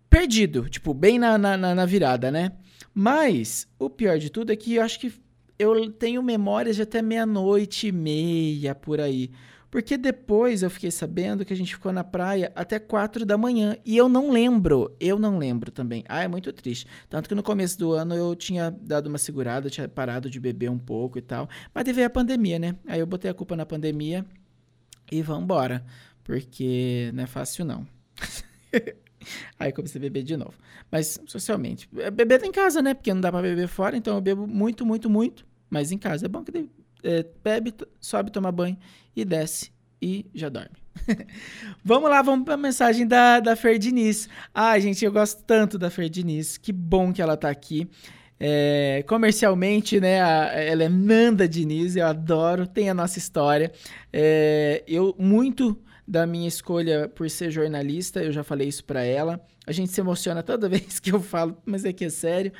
[0.08, 2.52] Perdido, tipo, bem na, na, na virada, né?
[3.00, 5.12] Mas o pior de tudo é que eu acho que
[5.56, 9.30] eu tenho memórias de até meia-noite e meia por aí.
[9.70, 13.76] Porque depois eu fiquei sabendo que a gente ficou na praia até quatro da manhã.
[13.86, 14.96] E eu não lembro.
[14.98, 16.02] Eu não lembro também.
[16.08, 16.88] Ah, é muito triste.
[17.08, 20.68] Tanto que no começo do ano eu tinha dado uma segurada, tinha parado de beber
[20.68, 21.48] um pouco e tal.
[21.72, 22.74] Mas teve a pandemia, né?
[22.84, 24.26] Aí eu botei a culpa na pandemia
[25.08, 25.86] e vambora.
[26.24, 27.86] Porque não é fácil, não.
[29.58, 30.54] Aí comecei a beber de novo.
[30.90, 31.88] Mas socialmente.
[31.96, 32.94] É, beber em casa, né?
[32.94, 35.46] Porque não dá pra beber fora, então eu bebo muito, muito, muito.
[35.70, 36.68] Mas em casa é bom que
[37.02, 38.76] é, bebe, sobe, toma banho
[39.14, 40.76] e desce e já dorme.
[41.84, 43.78] vamos lá, vamos pra mensagem da, da Fer.
[44.54, 46.10] Ai, gente, eu gosto tanto da Fer.
[46.60, 47.88] Que bom que ela tá aqui.
[48.40, 50.22] É, comercialmente, né?
[50.22, 53.72] A, ela é Nanda Diniz, eu adoro, tem a nossa história.
[54.12, 59.38] É, eu muito da minha escolha por ser jornalista, eu já falei isso para ela.
[59.66, 62.50] A gente se emociona toda vez que eu falo, mas é que é sério.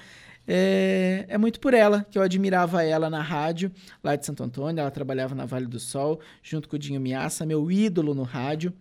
[0.46, 3.72] É, é, muito por ela, que eu admirava ela na rádio,
[4.04, 4.80] lá de Santo Antônio.
[4.80, 8.72] Ela trabalhava na Vale do Sol, junto com o Dinho Miassa, meu ídolo no rádio.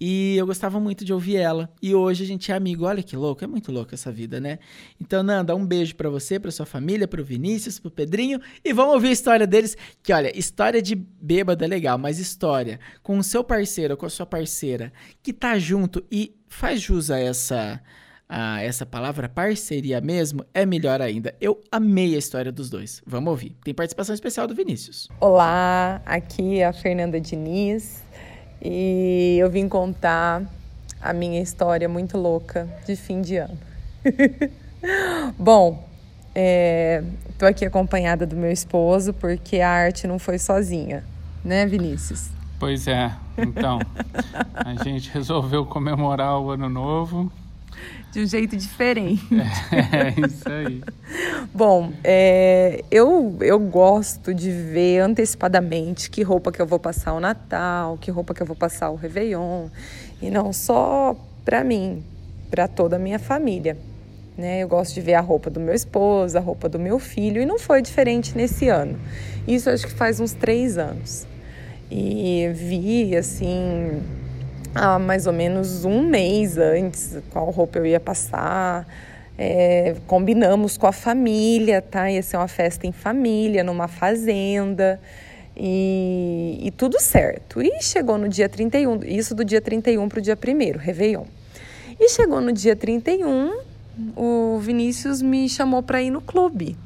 [0.00, 1.70] E eu gostava muito de ouvir ela.
[1.82, 2.86] E hoje a gente é amigo.
[2.86, 4.58] Olha que louco, é muito louco essa vida, né?
[4.98, 8.40] Então, Nanda, um beijo para você, para sua família, para o Vinícius, para o Pedrinho.
[8.64, 9.76] E vamos ouvir a história deles.
[10.02, 14.10] Que olha, história de bêbado é legal, mas história com o seu parceiro com a
[14.10, 14.90] sua parceira
[15.22, 17.80] que tá junto e faz jus a essa.
[18.32, 21.34] A essa palavra parceria mesmo é melhor ainda.
[21.40, 23.02] Eu amei a história dos dois.
[23.04, 23.56] Vamos ouvir.
[23.64, 25.08] Tem participação especial do Vinícius.
[25.18, 28.04] Olá, aqui é a Fernanda Diniz
[28.62, 30.42] e eu vim contar
[31.00, 33.58] a minha história muito louca de fim de ano.
[35.38, 35.88] Bom,
[36.28, 41.04] estou é, aqui acompanhada do meu esposo porque a arte não foi sozinha,
[41.44, 42.30] né, Vinícius?
[42.58, 43.78] Pois é, então,
[44.54, 47.32] a gente resolveu comemorar o ano novo
[48.12, 49.22] de um jeito diferente.
[49.72, 50.82] É, isso aí.
[51.54, 57.20] Bom, é, eu, eu gosto de ver antecipadamente que roupa que eu vou passar o
[57.20, 59.68] Natal, que roupa que eu vou passar o Réveillon.
[60.20, 62.02] E não só para mim,
[62.50, 63.76] para toda a minha família.
[64.36, 64.62] Né?
[64.62, 67.46] Eu gosto de ver a roupa do meu esposo, a roupa do meu filho, e
[67.46, 68.98] não foi diferente nesse ano.
[69.46, 71.26] Isso acho que faz uns três anos.
[71.90, 74.00] E vi, assim,
[74.74, 78.86] há mais ou menos um mês antes qual roupa eu ia passar.
[79.38, 82.10] É, combinamos com a família, tá?
[82.10, 85.00] Ia ser uma festa em família, numa fazenda.
[85.56, 87.60] E, e tudo certo.
[87.62, 91.24] E chegou no dia 31, isso do dia 31 para o dia 1 Réveillon.
[91.98, 93.58] E chegou no dia 31,
[94.16, 96.76] o Vinícius me chamou para ir no clube.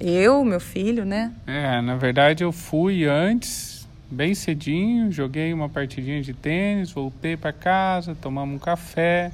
[0.00, 1.32] Eu, meu filho, né?
[1.46, 3.77] É, na verdade eu fui antes
[4.10, 9.30] bem cedinho, joguei uma partidinha de tênis, voltei para casa, tomamos um café.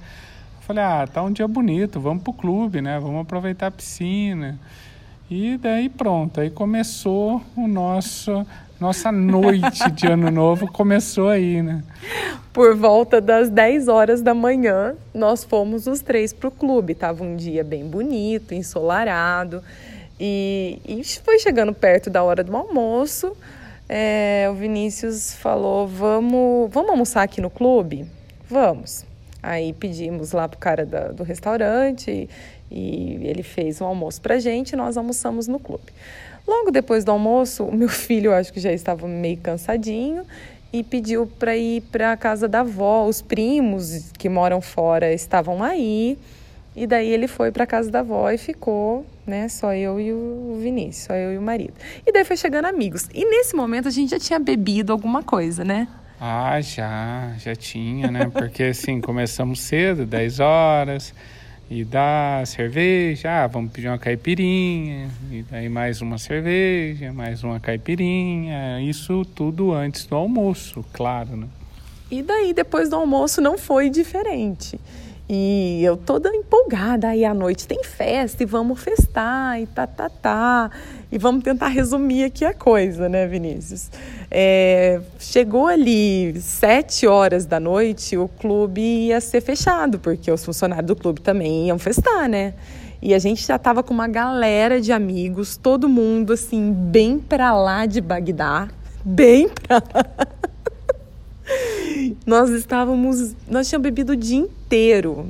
[0.61, 2.99] Falei, ah, tá um dia bonito, vamos pro clube, né?
[2.99, 4.59] Vamos aproveitar a piscina.
[5.31, 8.47] E daí pronto, aí começou o nosso
[8.81, 11.83] nossa noite de ano novo começou aí, né?
[12.53, 16.95] Por volta das 10 horas da manhã, nós fomos os três pro clube.
[16.95, 19.63] Tava um dia bem bonito, ensolarado.
[20.21, 23.35] E, e foi chegando perto da hora do almoço
[23.89, 28.07] é, o Vinícius falou: vamos, vamos almoçar aqui no clube?
[28.49, 29.05] Vamos.
[29.43, 32.29] Aí pedimos lá pro cara da, do restaurante
[32.71, 35.93] e, ele fez um almoço pra gente e nós almoçamos no clube.
[36.47, 40.25] Logo depois do almoço, o meu filho, acho que já estava meio cansadinho
[40.73, 43.07] e pediu para ir para a casa da avó.
[43.07, 46.19] Os primos que moram fora estavam aí.
[46.77, 50.59] E daí ele foi para casa da avó e ficou, né, só eu e o
[50.61, 51.75] Vinícius, só eu e o marido.
[52.05, 53.09] E daí foi chegando amigos.
[53.15, 55.87] E nesse momento a gente já tinha bebido alguma coisa, né?
[56.21, 58.27] Ah, já, já tinha, né?
[58.33, 61.15] Porque assim, começamos cedo, 10 horas,
[61.71, 67.59] e dá cerveja, ah, vamos pedir uma caipirinha, e daí mais uma cerveja, mais uma
[67.59, 71.47] caipirinha, isso tudo antes do almoço, claro, né?
[72.11, 74.79] E daí depois do almoço não foi diferente.
[75.27, 80.11] E eu toda empolgada, aí à noite tem festa e vamos festar e tá, tá,
[80.11, 80.71] tá.
[81.11, 83.91] E vamos tentar resumir aqui a coisa, né, Vinícius?
[84.31, 90.89] É, chegou ali sete horas da noite, o clube ia ser fechado, porque os funcionários
[90.89, 92.53] do clube também iam festar, né?
[93.01, 97.57] E a gente já tava com uma galera de amigos, todo mundo assim, bem pra
[97.57, 98.69] lá de Bagdá,
[99.03, 100.27] bem pra lá.
[102.27, 105.29] Nós estávamos, nós tínhamos bebido o dia inteiro.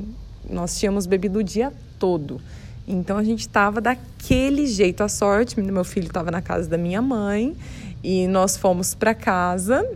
[0.49, 2.41] Nós tínhamos bebido o dia todo.
[2.89, 5.03] Então a gente estava daquele jeito.
[5.03, 7.55] A sorte, meu filho estava na casa da minha mãe
[8.03, 9.87] e nós fomos para casa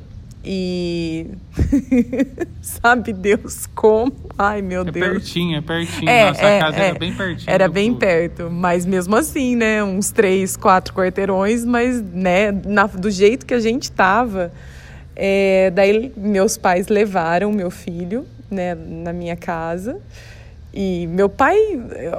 [0.44, 1.26] e
[2.60, 4.12] sabe Deus como?
[4.36, 5.08] Ai meu é Deus.
[5.08, 6.10] Pertinho, é pertinho.
[6.10, 7.50] É, Nossa é, casa é, era bem pertinho.
[7.50, 8.00] Era bem clube.
[8.00, 9.82] perto, mas mesmo assim, né?
[9.82, 14.52] Uns três, quatro quarteirões, mas né, na, do jeito que a gente tava
[15.16, 20.00] é, daí meus pais levaram meu filho né, na minha casa.
[20.72, 21.56] E meu pai,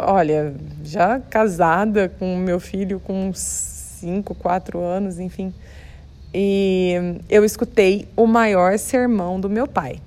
[0.08, 5.54] olha, já casada com meu filho com cinco, quatro anos, enfim.
[6.34, 10.00] E eu escutei o maior sermão do meu pai.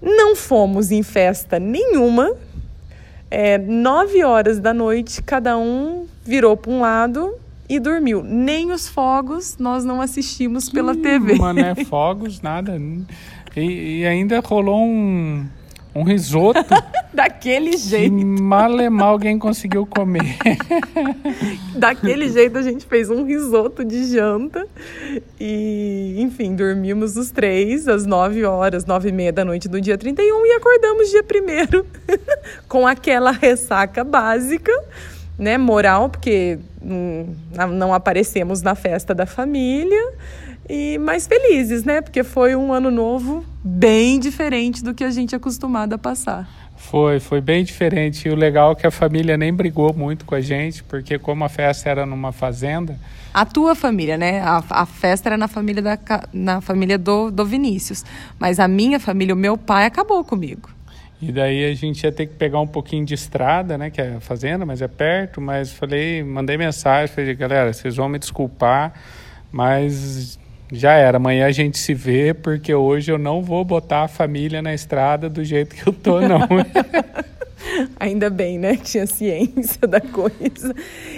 [0.00, 2.34] Não fomos em festa nenhuma.
[3.30, 7.34] É, nove horas da noite, cada um virou para um lado
[7.68, 8.24] e dormiu.
[8.24, 11.34] Nem os fogos nós não assistimos pela hum, TV.
[11.60, 12.80] É fogos, nada.
[13.56, 15.46] E, e ainda rolou um,
[15.94, 16.60] um risoto.
[17.12, 18.16] Daquele jeito.
[18.16, 20.36] Que mal é mal alguém conseguiu comer.
[21.74, 24.66] Daquele jeito a gente fez um risoto de janta.
[25.38, 29.98] E, enfim, dormimos os três às nove horas, nove e meia da noite do dia
[29.98, 31.84] 31 e acordamos dia primeiro
[32.68, 34.72] com aquela ressaca básica
[35.40, 40.12] né, moral, porque não, não aparecemos na festa da família,
[40.68, 42.00] e mais felizes, né?
[42.00, 46.48] Porque foi um ano novo bem diferente do que a gente é acostumado a passar.
[46.76, 48.26] Foi, foi bem diferente.
[48.26, 51.44] E o legal é que a família nem brigou muito com a gente, porque como
[51.44, 52.98] a festa era numa fazenda.
[53.32, 54.40] A tua família, né?
[54.40, 55.98] A, a festa era na família, da,
[56.32, 58.04] na família do, do Vinícius.
[58.38, 60.70] Mas a minha família, o meu pai, acabou comigo.
[61.22, 63.90] E daí a gente ia ter que pegar um pouquinho de estrada, né?
[63.90, 65.40] Que é a fazenda, mas é perto.
[65.40, 68.94] Mas falei, mandei mensagem, falei, galera, vocês vão me desculpar,
[69.52, 70.39] mas
[70.72, 71.16] já era.
[71.16, 75.28] Amanhã a gente se vê, porque hoje eu não vou botar a família na estrada
[75.28, 76.40] do jeito que eu tô, não.
[77.98, 78.76] Ainda bem, né?
[78.76, 80.74] Tinha ciência da coisa.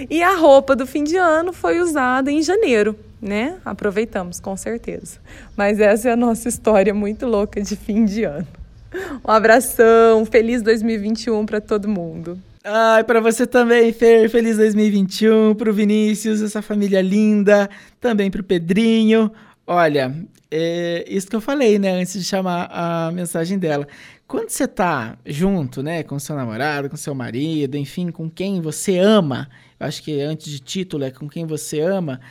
[0.09, 3.55] E a roupa do fim de ano foi usada em janeiro, né?
[3.63, 5.19] Aproveitamos, com certeza.
[5.55, 8.47] Mas essa é a nossa história muito louca de fim de ano.
[9.25, 12.39] Um abração, feliz 2021 para todo mundo.
[12.65, 19.29] Ai, para você também, Fer, feliz 2021, pro Vinícius, essa família linda, também pro Pedrinho.
[19.67, 20.15] Olha,
[20.49, 23.85] é isso que eu falei, né, antes de chamar a mensagem dela.
[24.25, 28.97] Quando você tá junto, né, com seu namorado, com seu marido, enfim, com quem você
[28.97, 32.21] ama, eu acho que antes de título é com quem você ama,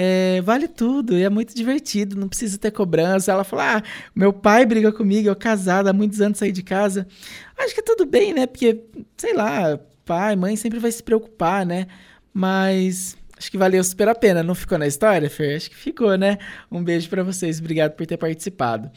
[0.00, 3.32] é, vale tudo, é muito divertido, não precisa ter cobrança.
[3.32, 3.82] Ela fala: ah,
[4.14, 7.04] meu pai briga comigo, eu casado há muitos anos saí de casa.
[7.56, 8.46] Acho que é tudo bem, né?
[8.46, 8.84] Porque,
[9.16, 11.88] sei lá, pai, mãe sempre vai se preocupar, né?
[12.32, 14.42] Mas Acho que valeu super a pena.
[14.42, 15.56] Não ficou na história, Fer?
[15.56, 16.38] Acho que ficou, né?
[16.70, 17.60] Um beijo para vocês.
[17.60, 18.90] Obrigado por ter participado.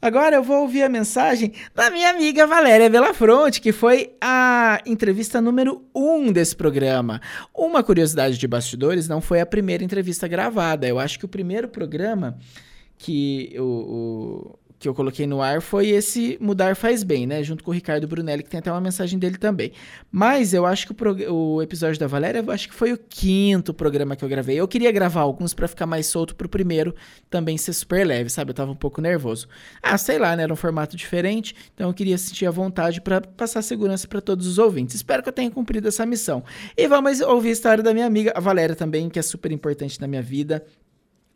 [0.00, 5.40] Agora eu vou ouvir a mensagem da minha amiga Valéria Belafronte, que foi a entrevista
[5.40, 7.20] número 1 um desse programa.
[7.54, 10.88] Uma curiosidade de bastidores, não foi a primeira entrevista gravada.
[10.88, 12.38] Eu acho que o primeiro programa
[13.02, 17.40] que o, que eu coloquei no ar foi esse Mudar Faz Bem, né?
[17.44, 19.70] Junto com o Ricardo Brunelli, que tem até uma mensagem dele também.
[20.10, 24.16] Mas eu acho que o, o episódio da Valéria, acho que foi o quinto programa
[24.16, 24.56] que eu gravei.
[24.58, 26.92] Eu queria gravar alguns para ficar mais solto pro primeiro
[27.30, 28.50] também ser super leve, sabe?
[28.50, 29.46] Eu tava um pouco nervoso.
[29.80, 30.42] Ah, sei lá, né?
[30.42, 34.48] Era um formato diferente, então eu queria sentir a vontade para passar segurança para todos
[34.48, 34.96] os ouvintes.
[34.96, 36.42] Espero que eu tenha cumprido essa missão.
[36.76, 40.00] E vamos ouvir a história da minha amiga, a Valéria também, que é super importante
[40.00, 40.64] na minha vida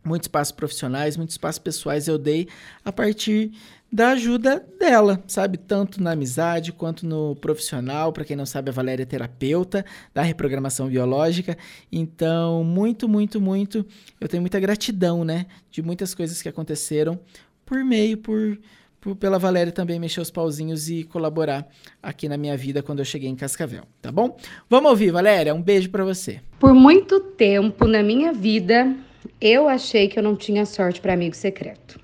[0.07, 2.48] muitos passos profissionais, muitos passos pessoais eu dei
[2.84, 3.52] a partir
[3.92, 5.57] da ajuda dela, sabe?
[5.57, 8.12] Tanto na amizade quanto no profissional.
[8.12, 11.57] Para quem não sabe, a Valéria é terapeuta da reprogramação biológica.
[11.90, 13.86] Então, muito, muito, muito,
[14.20, 15.46] eu tenho muita gratidão, né?
[15.70, 17.18] De muitas coisas que aconteceram
[17.64, 18.59] por meio, por,
[19.00, 21.66] por pela Valéria também mexer os pauzinhos e colaborar
[22.02, 24.36] aqui na minha vida quando eu cheguei em Cascavel, tá bom?
[24.68, 25.54] Vamos ouvir, Valéria.
[25.54, 26.40] Um beijo para você.
[26.59, 28.94] Por muito tempo na minha vida,
[29.40, 32.00] eu achei que eu não tinha sorte para amigo secreto.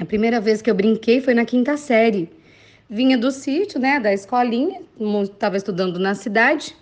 [0.00, 2.30] A primeira vez que eu brinquei foi na quinta série.
[2.88, 4.80] Vinha do sítio, né, da escolinha,
[5.22, 6.76] estava estudando na cidade.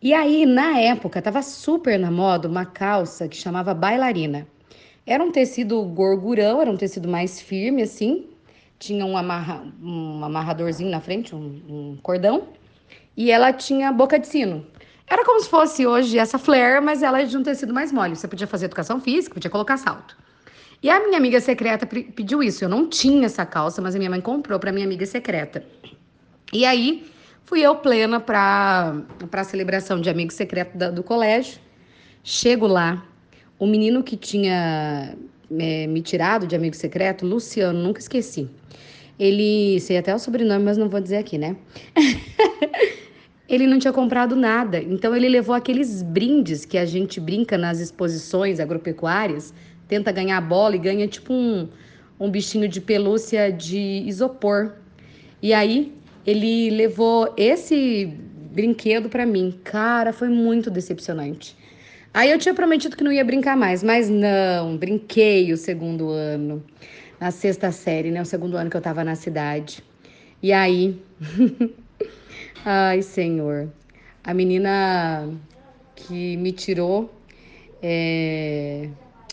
[0.00, 4.46] E aí, na época, estava super na moda uma calça que chamava bailarina.
[5.04, 8.26] Era um tecido gorgurão, era um tecido mais firme, assim.
[8.78, 12.48] Tinha um, amarra, um amarradorzinho na frente, um, um cordão.
[13.16, 14.64] E ela tinha boca de sino.
[15.10, 18.14] Era como se fosse hoje essa flare, mas ela é de um tecido mais mole.
[18.14, 20.16] Você podia fazer educação física, podia colocar salto.
[20.82, 22.64] E a minha amiga secreta pediu isso.
[22.64, 25.64] Eu não tinha essa calça, mas a minha mãe comprou para minha amiga secreta.
[26.52, 27.06] E aí
[27.44, 29.02] fui eu plena para
[29.32, 31.58] a celebração de amigo secreto da, do colégio.
[32.22, 33.02] Chego lá,
[33.58, 35.16] o menino que tinha
[35.58, 38.48] é, me tirado de amigo secreto, Luciano, nunca esqueci.
[39.18, 41.56] Ele, sei até o sobrenome, mas não vou dizer aqui, né?
[43.48, 44.80] ele não tinha comprado nada.
[44.80, 49.54] Então ele levou aqueles brindes que a gente brinca nas exposições agropecuárias,
[49.88, 51.68] tenta ganhar bola e ganha tipo um,
[52.20, 54.74] um bichinho de pelúcia de isopor.
[55.40, 55.94] E aí
[56.26, 58.12] ele levou esse
[58.52, 59.58] brinquedo para mim.
[59.64, 61.56] Cara, foi muito decepcionante.
[62.12, 66.64] Aí eu tinha prometido que não ia brincar mais, mas não, brinquei o segundo ano,
[67.20, 68.20] na sexta série, né?
[68.20, 69.82] O segundo ano que eu tava na cidade.
[70.42, 71.00] E aí
[72.70, 73.72] Ai, Senhor.
[74.22, 75.26] A menina
[75.96, 77.10] que me tirou,
[77.82, 78.90] é,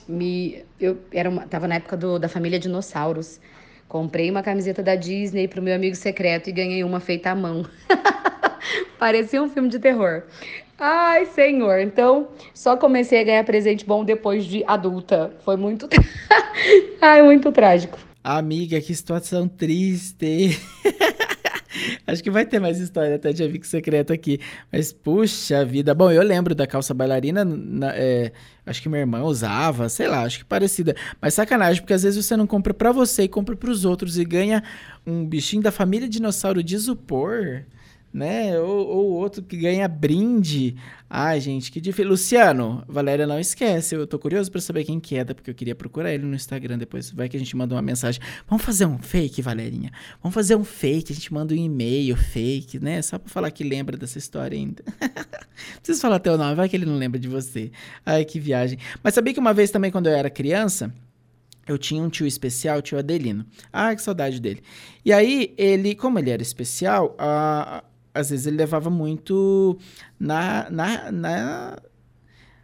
[0.08, 3.42] me, eu era uma, tava na época do, da família dinossauros.
[3.90, 7.66] Comprei uma camiseta da Disney pro meu amigo secreto e ganhei uma feita à mão.
[8.98, 10.24] Parecia um filme de terror.
[10.80, 11.80] Ai, senhor.
[11.82, 15.34] Então, só comecei a ganhar presente bom depois de adulta.
[15.44, 15.90] Foi muito.
[17.02, 18.00] Ai, muito trágico.
[18.24, 20.58] Amiga, que situação triste.
[22.06, 24.40] Acho que vai ter mais história até de amigo secreto aqui.
[24.72, 25.94] Mas, puxa vida.
[25.94, 28.32] Bom, eu lembro da calça bailarina, na, é,
[28.66, 30.96] acho que minha irmã usava, sei lá, acho que parecida.
[31.22, 34.18] Mas sacanagem, porque às vezes você não compra para você e compra para os outros
[34.18, 34.64] e ganha
[35.06, 37.64] um bichinho da família dinossauro de isopor
[38.16, 38.58] né?
[38.58, 40.78] Ou, ou outro que ganha brinde.
[41.10, 42.10] Ai, gente, que difícil.
[42.10, 43.94] Luciano, Valéria, não esquece.
[43.94, 46.78] Eu tô curioso para saber quem que é, porque eu queria procurar ele no Instagram
[46.78, 47.12] depois.
[47.12, 48.22] Vai que a gente manda uma mensagem.
[48.48, 49.92] Vamos fazer um fake, Valerinha?
[50.24, 51.12] Vamos fazer um fake.
[51.12, 53.02] A gente manda um e-mail fake, né?
[53.02, 54.82] Só pra falar que lembra dessa história ainda.
[55.02, 57.70] não precisa falar teu nome, vai que ele não lembra de você.
[58.06, 58.80] Ai, que viagem.
[59.04, 60.94] Mas sabia que uma vez também, quando eu era criança,
[61.68, 63.46] eu tinha um tio especial, tio Adelino.
[63.74, 64.62] Ah, que saudade dele.
[65.04, 67.84] E aí, ele, como ele era especial, a,
[68.16, 69.78] às vezes ele levava muito
[70.18, 71.78] na, na, na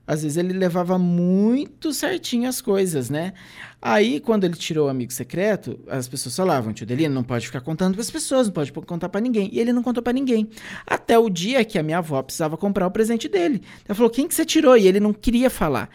[0.08, 3.34] às vezes ele levava muito certinho as coisas, né?
[3.82, 7.62] Aí, quando ele tirou o amigo secreto, as pessoas falavam, tio Delino, não pode ficar
[7.62, 9.50] contando para as pessoas, não pode contar para ninguém.
[9.54, 10.50] E ele não contou para ninguém.
[10.86, 13.62] Até o dia que a minha avó precisava comprar o presente dele.
[13.88, 14.76] Ela falou, quem que você tirou?
[14.76, 15.90] E ele não queria falar.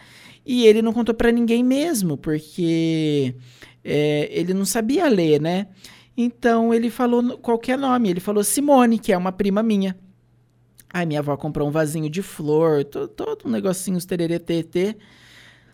[0.44, 3.34] E ele não contou para ninguém mesmo, porque
[3.84, 5.66] é, ele não sabia ler, né?
[6.16, 9.96] Então ele falou qualquer nome, ele falou Simone, que é uma prima minha.
[10.92, 14.40] Aí minha avó comprou um vasinho de flor, todo, todo um negocinho, os tererê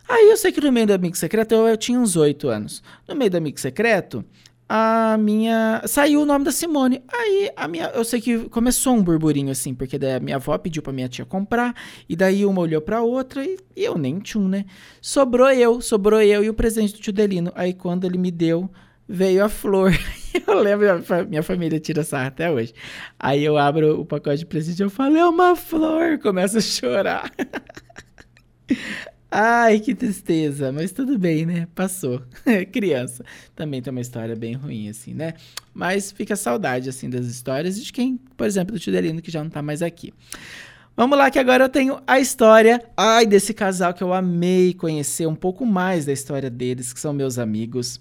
[0.08, 2.82] Aí eu sei que no meio do amigo secreto eu, eu tinha uns oito anos.
[3.06, 4.24] No meio do amigo secreto,
[4.68, 5.82] a minha.
[5.86, 7.02] Saiu o nome da Simone.
[7.06, 7.88] Aí a minha.
[7.88, 11.08] Eu sei que começou um burburinho assim, porque daí a minha avó pediu pra minha
[11.08, 11.74] tia comprar,
[12.08, 14.64] e daí uma olhou pra outra, e, e eu nem tinha, né?
[15.00, 17.52] Sobrou eu, sobrou eu e o presente do tio Delino.
[17.54, 18.70] Aí quando ele me deu,
[19.08, 19.92] veio a flor.
[20.46, 20.86] Eu lembro,
[21.28, 22.72] minha família tira sarra até hoje.
[23.18, 26.60] Aí eu abro o pacote de presente e eu falo, é uma flor, começo a
[26.60, 27.30] chorar.
[29.34, 31.66] Ai, que tristeza, mas tudo bem, né?
[31.74, 32.22] Passou.
[32.70, 33.24] Criança.
[33.56, 35.32] Também tem uma história bem ruim, assim, né?
[35.72, 39.42] Mas fica saudade, assim, das histórias de quem, por exemplo, do tio Delino, que já
[39.42, 40.12] não tá mais aqui.
[40.94, 45.26] Vamos lá, que agora eu tenho a história, ai, desse casal que eu amei conhecer
[45.26, 47.98] um pouco mais da história deles, que são meus amigos.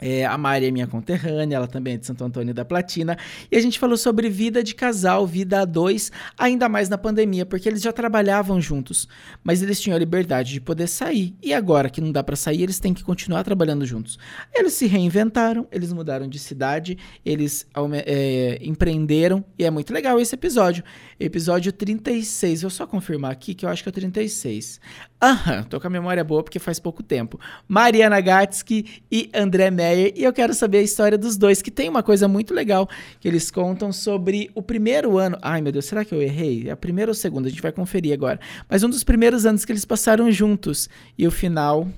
[0.00, 3.16] É, a Mari é minha conterrânea, ela também é de Santo Antônio da Platina.
[3.50, 7.46] E a gente falou sobre vida de casal, vida a dois, ainda mais na pandemia,
[7.46, 9.08] porque eles já trabalhavam juntos,
[9.42, 11.34] mas eles tinham a liberdade de poder sair.
[11.42, 14.18] E agora que não dá para sair, eles têm que continuar trabalhando juntos.
[14.54, 17.66] Eles se reinventaram, eles mudaram de cidade, eles
[18.04, 20.84] é, empreenderam, e é muito legal esse episódio.
[21.18, 24.80] Episódio 36, vou só confirmar aqui que eu acho que é 36.
[25.20, 27.40] Aham, tô com a memória boa porque faz pouco tempo.
[27.66, 30.12] Mariana Gatsky e André Meyer.
[30.14, 32.86] E eu quero saber a história dos dois, que tem uma coisa muito legal
[33.18, 35.38] que eles contam sobre o primeiro ano.
[35.40, 36.68] Ai, meu Deus, será que eu errei?
[36.68, 37.48] É a primeira ou a segunda?
[37.48, 38.38] A gente vai conferir agora.
[38.68, 40.88] Mas um dos primeiros anos que eles passaram juntos.
[41.16, 41.88] E o final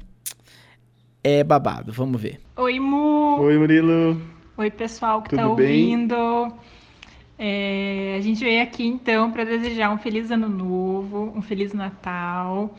[1.24, 1.92] é babado.
[1.92, 2.40] Vamos ver.
[2.56, 3.40] Oi, Mu.
[3.40, 4.22] Oi, Murilo.
[4.56, 6.06] Oi, pessoal que Tudo tá bem?
[6.06, 6.54] ouvindo.
[7.36, 12.74] É, a gente veio aqui então para desejar um feliz ano novo, um feliz Natal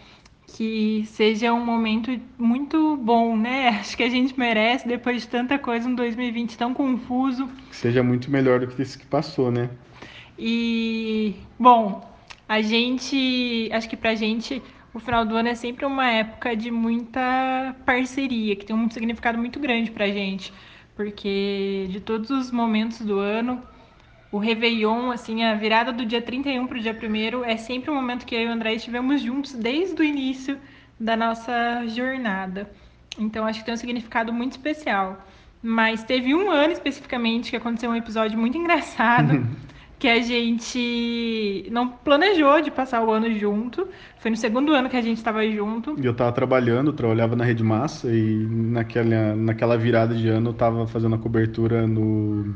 [0.60, 3.70] que seja um momento muito bom, né?
[3.80, 7.47] Acho que a gente merece, depois de tanta coisa, um 2020 tão confuso.
[7.70, 9.70] Que seja muito melhor do que esse que passou, né?
[10.38, 12.05] E, bom,
[12.45, 14.62] a gente, acho que pra gente,
[14.93, 19.38] o final do ano é sempre uma época de muita parceria, que tem um significado
[19.38, 20.51] muito grande pra gente,
[20.93, 23.64] porque de todos os momentos do ano,
[24.32, 27.95] o Réveillon, assim, a virada do dia 31 para o dia 1 é sempre um
[27.95, 30.57] momento que eu e o André estivemos juntos desde o início
[30.99, 32.69] da nossa jornada.
[33.17, 35.25] Então acho que tem um significado muito especial.
[35.61, 39.45] Mas teve um ano especificamente que aconteceu um episódio muito engraçado.
[39.99, 43.86] que a gente não planejou de passar o ano junto.
[44.19, 45.99] Foi no segundo ano que a gente estava junto.
[45.99, 50.53] E eu tava trabalhando, trabalhava na Rede Massa e naquela, naquela virada de ano eu
[50.53, 52.55] tava fazendo a cobertura no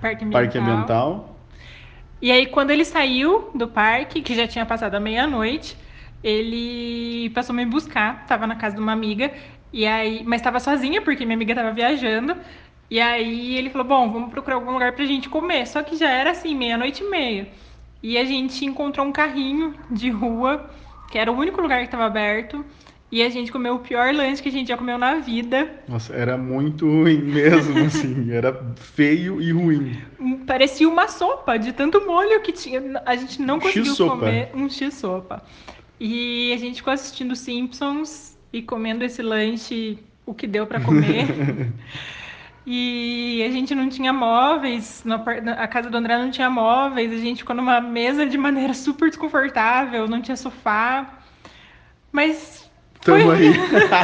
[0.00, 0.42] Parque Ambiental.
[0.42, 1.36] Parque Ambiental.
[2.20, 5.76] E aí, quando ele saiu do parque, que já tinha passado a meia-noite,
[6.22, 8.26] ele passou a me buscar.
[8.26, 9.32] Tava na casa de uma amiga,
[9.72, 12.36] e aí, mas estava sozinha, porque minha amiga estava viajando.
[12.90, 15.66] E aí ele falou: Bom, vamos procurar algum lugar pra gente comer.
[15.66, 17.48] Só que já era assim, meia-noite e meia.
[18.02, 20.70] E a gente encontrou um carrinho de rua,
[21.10, 22.64] que era o único lugar que estava aberto.
[23.10, 25.70] E a gente comeu o pior lanche que a gente já comeu na vida.
[25.88, 28.30] Nossa, era muito ruim mesmo, assim.
[28.30, 29.98] Era feio e ruim.
[30.46, 33.02] Parecia uma sopa, de tanto molho que tinha.
[33.06, 35.42] A gente não Um conseguiu comer um X-sopa.
[35.98, 41.26] E a gente ficou assistindo Simpsons e comendo esse lanche, o que deu pra comer.
[42.70, 45.02] E a gente não tinha móveis,
[45.56, 49.08] a casa do André não tinha móveis, a gente ficou numa mesa de maneira super
[49.08, 51.18] desconfortável, não tinha sofá.
[52.12, 52.57] Mas
[53.08, 53.36] Tamo foi...
[53.36, 53.52] aí.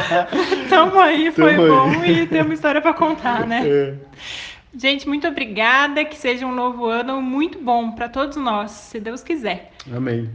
[0.69, 2.19] Tamo aí, foi Tamo bom aí.
[2.21, 3.63] e tem uma história pra contar, né?
[3.67, 3.93] É.
[4.77, 9.23] Gente, muito obrigada, que seja um novo ano muito bom pra todos nós, se Deus
[9.23, 9.71] quiser.
[9.95, 10.29] Amém.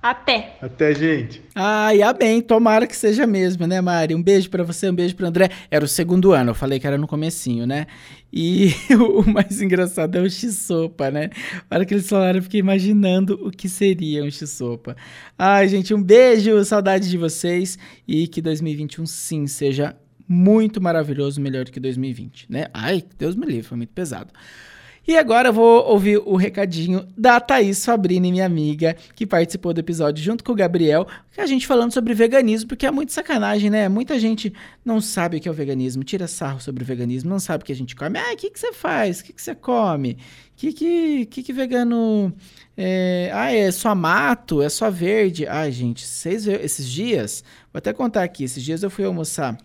[0.00, 0.56] Até!
[0.62, 1.42] Até, gente.
[1.54, 2.40] Ai, amém.
[2.40, 4.14] Tomara que seja mesmo, né, Mari?
[4.14, 5.50] Um beijo pra você, um beijo pro André.
[5.70, 7.86] Era o segundo ano, eu falei que era no comecinho, né?
[8.32, 11.30] E o mais engraçado é o X-sopa, né?
[11.68, 14.96] Na hora que eles falaram, eu fiquei imaginando o que seria um X-sopa.
[15.36, 17.76] Ai, gente, um beijo, saudade de vocês
[18.06, 19.96] e que 2021 sim seja
[20.28, 22.66] muito maravilhoso, melhor do que 2020, né?
[22.72, 24.30] Ai, Deus me livre, foi muito pesado.
[25.08, 29.80] E agora eu vou ouvir o recadinho da Thaís Fabrini, minha amiga, que participou do
[29.80, 33.70] episódio junto com o Gabriel, que a gente falando sobre veganismo, porque é muito sacanagem,
[33.70, 33.88] né?
[33.88, 34.52] Muita gente
[34.84, 37.66] não sabe o que é o veganismo, tira sarro sobre o veganismo, não sabe o
[37.66, 38.18] que a gente come.
[38.18, 39.20] Ah, o que, que você faz?
[39.20, 40.12] O que, que você come?
[40.12, 40.16] O
[40.58, 42.30] que, que, que, que vegano.
[42.76, 43.30] É...
[43.32, 44.60] Ah, é só mato?
[44.60, 45.46] É só verde?
[45.46, 47.42] Ai, gente, vocês esses dias,
[47.72, 49.56] vou até contar aqui, esses dias eu fui almoçar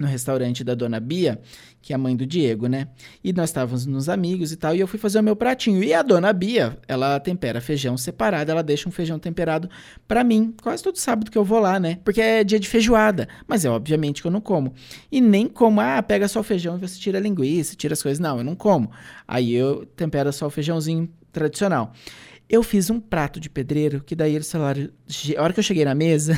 [0.00, 1.38] no restaurante da dona Bia,
[1.82, 2.88] que é a mãe do Diego, né?
[3.22, 5.84] E nós estávamos nos amigos e tal, e eu fui fazer o meu pratinho.
[5.84, 9.68] E a dona Bia, ela tempera feijão separado, ela deixa um feijão temperado
[10.08, 11.98] para mim, quase todo sábado que eu vou lá, né?
[12.02, 14.72] Porque é dia de feijoada, mas é obviamente que eu não como.
[15.12, 18.02] E nem como, ah, pega só o feijão e você tira a linguiça, tira as
[18.02, 18.18] coisas.
[18.18, 18.90] Não, eu não como.
[19.28, 21.92] Aí eu tempero só o feijãozinho tradicional.
[22.50, 24.88] Eu fiz um prato de pedreiro, que daí eles falaram.
[25.38, 26.34] A hora que eu cheguei na mesa,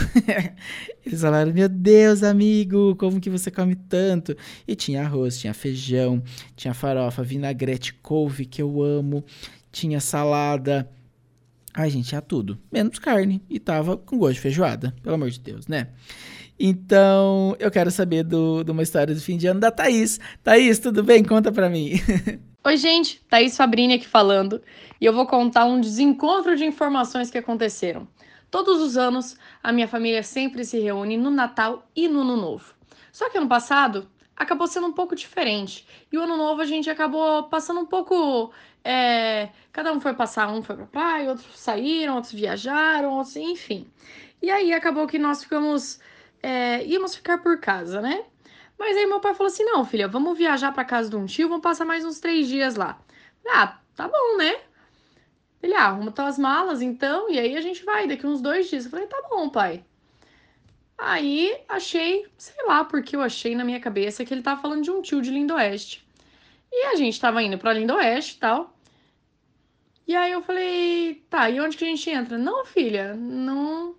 [1.06, 4.36] eles falaram: Meu Deus, amigo, como que você come tanto?
[4.68, 6.22] E tinha arroz, tinha feijão,
[6.54, 9.24] tinha farofa, vinagrete, couve, que eu amo,
[9.72, 10.86] tinha salada.
[11.72, 13.42] Ai, gente, tinha tudo, menos carne.
[13.48, 15.88] E tava com gosto de feijoada, pelo amor de Deus, né?
[16.60, 20.20] Então, eu quero saber do, de uma história do fim de ano da Thaís.
[20.44, 21.24] Thaís, tudo bem?
[21.24, 21.92] Conta pra mim.
[22.64, 24.62] Oi, gente, Thaís Fabrini aqui falando
[25.00, 28.06] e eu vou contar um desencontro de informações que aconteceram.
[28.52, 32.72] Todos os anos, a minha família sempre se reúne no Natal e no Ano Novo.
[33.10, 36.88] Só que ano passado acabou sendo um pouco diferente e o Ano Novo a gente
[36.88, 38.52] acabou passando um pouco.
[38.84, 43.88] É, cada um foi passar, um foi pra praia, outros saíram, outros viajaram, outros, enfim.
[44.40, 45.98] E aí acabou que nós ficamos.
[46.40, 48.24] É, íamos ficar por casa, né?
[48.82, 51.48] Mas aí meu pai falou assim: não, filha, vamos viajar para casa de um tio,
[51.48, 53.00] vamos passar mais uns três dias lá.
[53.46, 54.60] Ah, tá bom, né?
[55.62, 58.84] Ele, ah, arruma tuas malas então, e aí a gente vai daqui uns dois dias.
[58.84, 59.84] Eu falei, tá bom, pai.
[60.98, 64.90] Aí achei, sei lá porque eu achei na minha cabeça que ele tava falando de
[64.90, 66.04] um tio de Lindoeste.
[66.72, 68.76] E a gente tava indo pra Lindoeste e tal.
[70.08, 72.36] E aí eu falei, tá, e onde que a gente entra?
[72.36, 73.94] Não, filha, não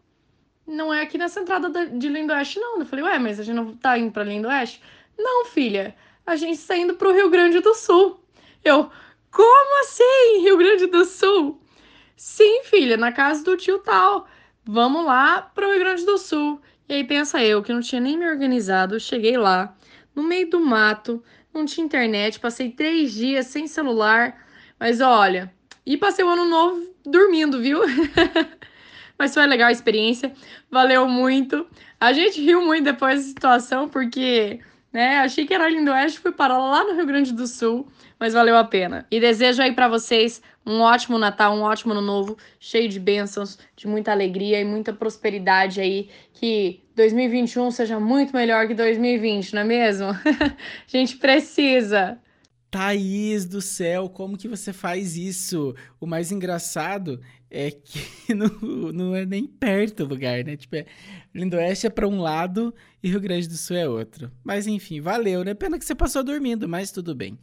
[0.65, 2.79] não é aqui nessa entrada de Lindoeste, não.
[2.79, 4.81] Eu falei, ué, mas a gente não tá indo pra Lindoeste?
[5.17, 5.95] Não, filha,
[6.25, 8.19] a gente está indo pro Rio Grande do Sul.
[8.63, 8.89] Eu,
[9.31, 11.59] como assim, Rio Grande do Sul?
[12.15, 14.27] Sim, filha, na casa do tio tal.
[14.63, 16.61] Vamos lá pro Rio Grande do Sul.
[16.87, 19.75] E aí pensa eu, que não tinha nem me organizado, cheguei lá,
[20.15, 24.45] no meio do mato, não tinha internet, passei três dias sem celular.
[24.79, 25.53] Mas olha,
[25.85, 27.79] e passei o ano novo dormindo, viu?
[29.17, 30.33] Mas foi legal a experiência,
[30.69, 31.65] valeu muito.
[31.99, 34.59] A gente riu muito depois da situação, porque
[34.91, 37.87] né, achei que era Lindo Oeste, fui parar lá no Rio Grande do Sul,
[38.19, 39.05] mas valeu a pena.
[39.09, 43.57] E desejo aí para vocês um ótimo Natal, um ótimo ano novo, cheio de bênçãos,
[43.75, 46.09] de muita alegria e muita prosperidade aí.
[46.33, 50.09] Que 2021 seja muito melhor que 2020, não é mesmo?
[50.13, 50.55] a
[50.87, 52.17] gente precisa.
[52.73, 55.75] Thaís do céu, como que você faz isso?
[55.99, 57.99] O mais engraçado é que
[58.33, 58.47] não,
[58.91, 60.57] não é nem perto o lugar, né?
[60.57, 60.87] Tipo, é,
[61.35, 64.31] Lindoeste é para um lado e Rio Grande do Sul é outro.
[64.43, 65.53] Mas enfim, valeu, né?
[65.53, 67.37] Pena que você passou dormindo, mas tudo bem.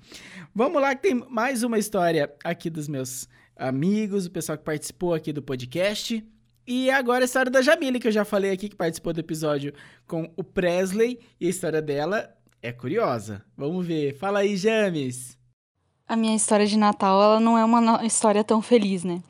[0.52, 5.14] Vamos lá que tem mais uma história aqui dos meus amigos, o pessoal que participou
[5.14, 6.26] aqui do podcast.
[6.66, 9.72] E agora a história da Jamile, que eu já falei aqui, que participou do episódio
[10.08, 11.20] com o Presley.
[11.40, 13.44] E a história dela é curiosa.
[13.56, 14.16] Vamos ver.
[14.18, 15.38] Fala aí, James.
[16.06, 19.22] A minha história de Natal, ela não é uma história tão feliz, né?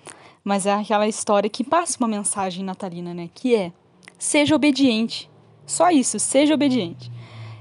[0.43, 3.29] Mas é aquela história que passa uma mensagem natalina, né?
[3.35, 3.73] Que é:
[4.19, 5.31] seja obediente.
[5.67, 7.11] Só isso, seja obediente.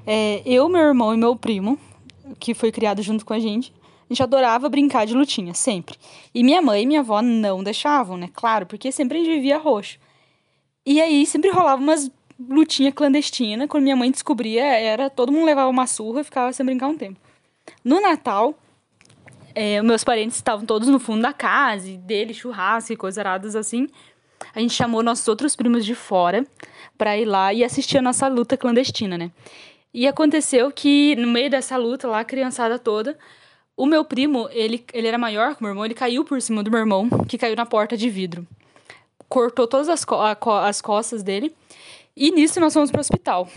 [0.07, 1.77] É, eu, meu irmão e meu primo,
[2.39, 3.71] que foi criado junto com a gente,
[4.09, 5.95] a gente adorava brincar de lutinha, sempre.
[6.33, 8.29] E minha mãe e minha avó não deixavam, né?
[8.33, 9.99] Claro, porque sempre a gente vivia roxo.
[10.83, 12.09] E aí sempre rolava umas
[12.39, 13.67] lutinha clandestina.
[13.67, 17.19] Quando minha mãe descobria, era todo mundo levava uma surra ficava sem brincar um tempo.
[17.83, 18.57] No Natal,
[19.53, 23.55] é, meus parentes estavam todos no fundo da casa, e dele, churrasco e coisas aradas
[23.55, 23.87] assim.
[24.55, 26.45] A gente chamou nossos outros primos de fora
[26.97, 29.31] para ir lá e assistir a nossa luta clandestina, né?
[29.93, 33.17] E aconteceu que no meio dessa luta lá, a criançada toda,
[33.75, 36.61] o meu primo, ele, ele era maior que o meu irmão, ele caiu por cima
[36.61, 38.45] do meu irmão, que caiu na porta de vidro.
[39.27, 41.55] Cortou todas as, co as costas dele.
[42.19, 43.47] E nisso nós fomos para o hospital.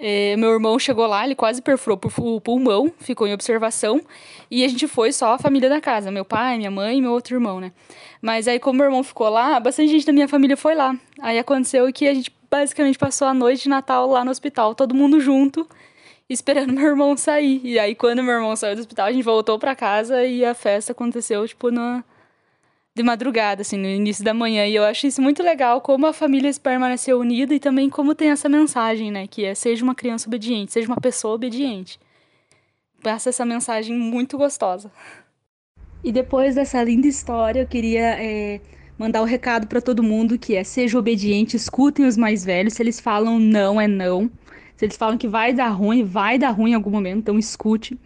[0.00, 4.00] É, meu irmão chegou lá, ele quase perfurou o pulmão, ficou em observação.
[4.50, 7.12] E a gente foi só a família da casa, meu pai, minha mãe e meu
[7.12, 7.70] outro irmão, né?
[8.20, 10.96] Mas aí, como meu irmão ficou lá, bastante gente da minha família foi lá.
[11.20, 14.92] Aí aconteceu que a gente basicamente passou a noite de Natal lá no hospital, todo
[14.92, 15.68] mundo junto,
[16.28, 17.60] esperando meu irmão sair.
[17.62, 20.52] E aí, quando meu irmão saiu do hospital, a gente voltou para casa e a
[20.52, 22.02] festa aconteceu, tipo, na,
[23.00, 24.66] de madrugada, assim, no início da manhã.
[24.66, 28.30] E eu acho isso muito legal, como a família permaneceu unida e também como tem
[28.30, 29.26] essa mensagem, né?
[29.26, 31.98] Que é seja uma criança obediente, seja uma pessoa obediente.
[33.02, 34.92] Passa essa mensagem muito gostosa.
[36.04, 38.60] E depois dessa linda história, eu queria é,
[38.98, 42.74] mandar o um recado para todo mundo que é seja obediente, escutem os mais velhos.
[42.74, 44.30] Se eles falam não, é não.
[44.76, 47.98] Se eles falam que vai dar ruim, vai dar ruim em algum momento, então escute.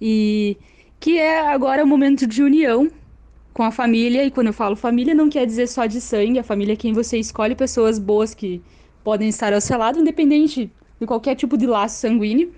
[0.00, 0.56] E
[1.00, 2.90] que é agora o momento de união
[3.56, 6.42] com a família, e quando eu falo família, não quer dizer só de sangue, a
[6.42, 8.60] família é quem você escolhe pessoas boas que
[9.02, 12.52] podem estar ao seu lado, independente de qualquer tipo de laço sanguíneo.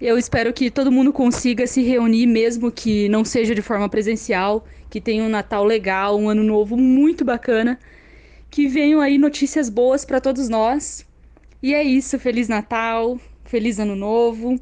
[0.00, 4.64] Eu espero que todo mundo consiga se reunir, mesmo que não seja de forma presencial,
[4.88, 7.78] que tenha um Natal legal, um ano novo muito bacana,
[8.50, 11.06] que venham aí notícias boas para todos nós.
[11.62, 14.58] E é isso, feliz Natal, feliz ano novo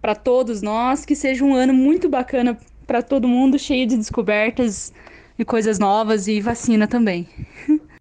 [0.00, 2.56] para todos nós, que seja um ano muito bacana
[2.86, 4.92] para todo mundo, cheio de descobertas
[5.38, 7.28] e coisas novas e vacina também.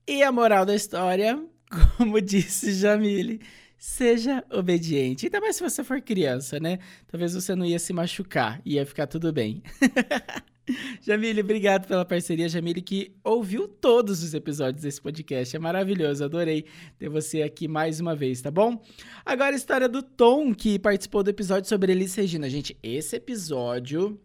[0.07, 1.41] E a moral da história,
[1.97, 3.39] como disse Jamile,
[3.77, 5.25] seja obediente.
[5.25, 6.79] Ainda mais se você for criança, né?
[7.07, 9.61] Talvez você não ia se machucar, ia ficar tudo bem.
[11.01, 12.47] Jamile, obrigado pela parceria.
[12.47, 15.55] Jamile, que ouviu todos os episódios desse podcast.
[15.55, 16.65] É maravilhoso, adorei
[16.97, 18.81] ter você aqui mais uma vez, tá bom?
[19.25, 22.49] Agora a história do Tom, que participou do episódio sobre Elis Regina.
[22.49, 24.19] Gente, esse episódio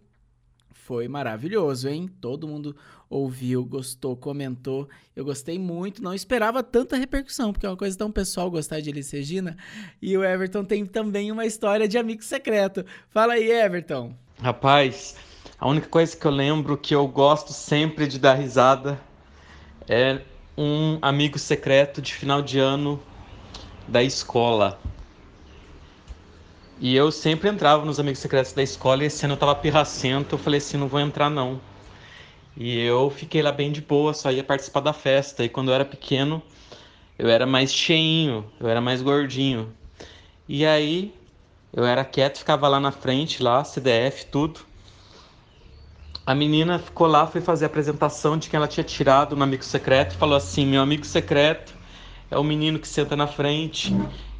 [0.88, 2.08] foi maravilhoso, hein?
[2.18, 2.74] Todo mundo
[3.10, 4.88] ouviu, gostou, comentou.
[5.14, 8.88] Eu gostei muito, não esperava tanta repercussão, porque é uma coisa tão pessoal gostar de
[8.88, 9.54] Elis Regina.
[10.00, 12.86] E o Everton tem também uma história de amigo secreto.
[13.10, 14.14] Fala aí, Everton.
[14.40, 15.14] Rapaz,
[15.58, 18.98] a única coisa que eu lembro que eu gosto sempre de dar risada
[19.86, 20.22] é
[20.56, 22.98] um amigo secreto de final de ano
[23.86, 24.80] da escola.
[26.80, 30.36] E eu sempre entrava nos amigos secretos da escola e esse ano eu tava pirracento,
[30.36, 31.60] eu falei assim, não vou entrar não.
[32.56, 35.44] E eu fiquei lá bem de boa, só ia participar da festa.
[35.44, 36.40] E quando eu era pequeno,
[37.18, 39.72] eu era mais cheinho, eu era mais gordinho.
[40.48, 41.12] E aí
[41.72, 44.60] eu era quieto, ficava lá na frente, lá, CDF, tudo.
[46.24, 49.64] A menina ficou lá, foi fazer a apresentação de quem ela tinha tirado no amigo
[49.64, 51.74] secreto, falou assim: "Meu amigo secreto
[52.30, 53.92] é o menino que senta na frente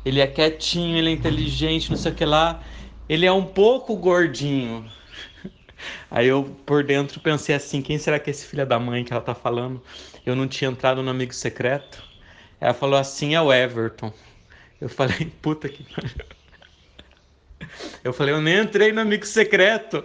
[0.09, 2.63] ele é quietinho, ele é inteligente, não sei o que lá.
[3.09, 4.91] Ele é um pouco gordinho.
[6.11, 9.13] Aí eu, por dentro, pensei assim: quem será que é esse filho da mãe que
[9.13, 9.83] ela tá falando?
[10.25, 12.03] Eu não tinha entrado no amigo secreto.
[12.61, 14.13] Ela falou assim: é o Everton.
[14.81, 15.87] Eu falei: puta que.
[18.03, 20.05] Eu falei: eu nem entrei no amigo secreto.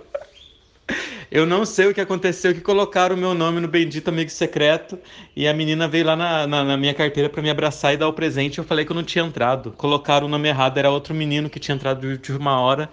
[1.33, 4.99] Eu não sei o que aconteceu, que colocaram o meu nome no bendito amigo secreto
[5.35, 8.07] e a menina veio lá na, na, na minha carteira para me abraçar e dar
[8.07, 8.59] o presente.
[8.59, 9.71] Eu falei que eu não tinha entrado.
[9.71, 12.87] Colocaram o nome errado, era outro menino que tinha entrado de última hora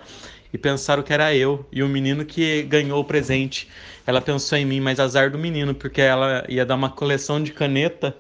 [0.55, 3.69] e pensaram que era eu e o menino que ganhou o presente.
[4.07, 7.53] Ela pensou em mim, mas azar do menino, porque ela ia dar uma coleção de
[7.53, 8.17] caneta.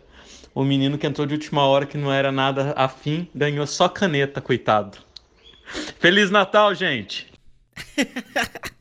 [0.55, 4.39] O menino que entrou de última hora, que não era nada afim, ganhou só caneta,
[4.39, 4.99] coitado.
[5.99, 7.27] Feliz Natal, gente!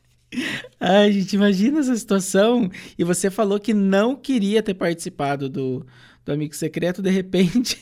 [0.78, 2.70] Ai, gente, imagina essa situação.
[2.98, 5.84] E você falou que não queria ter participado do,
[6.24, 7.76] do Amigo Secreto, de repente.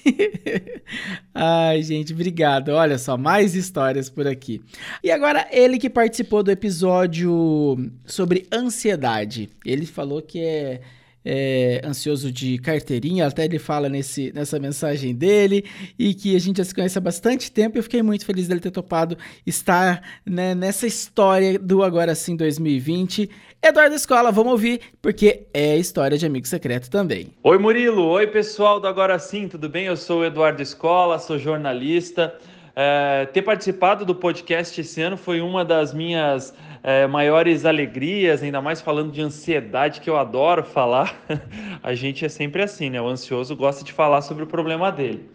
[1.34, 2.70] Ai, gente, obrigado.
[2.70, 4.62] Olha só, mais histórias por aqui.
[5.02, 7.76] E agora, ele que participou do episódio
[8.06, 9.50] sobre ansiedade.
[9.64, 10.80] Ele falou que é
[11.24, 15.64] é, ansioso de carteirinha, até ele fala nesse, nessa mensagem dele,
[15.98, 17.78] e que a gente já se conhece há bastante tempo.
[17.78, 19.16] Eu fiquei muito feliz dele ter topado
[19.46, 23.28] estar né, nessa história do Agora Sim 2020.
[23.62, 27.28] Eduardo Escola, vamos ouvir, porque é história de amigo secreto também.
[27.42, 28.04] Oi, Murilo.
[28.06, 29.86] Oi, pessoal do Agora Sim, tudo bem?
[29.86, 32.34] Eu sou o Eduardo Escola, sou jornalista.
[32.76, 38.60] É, ter participado do podcast esse ano foi uma das minhas é, maiores alegrias, ainda
[38.60, 41.14] mais falando de ansiedade, que eu adoro falar.
[41.82, 43.00] A gente é sempre assim, né?
[43.00, 45.28] O ansioso gosta de falar sobre o problema dele.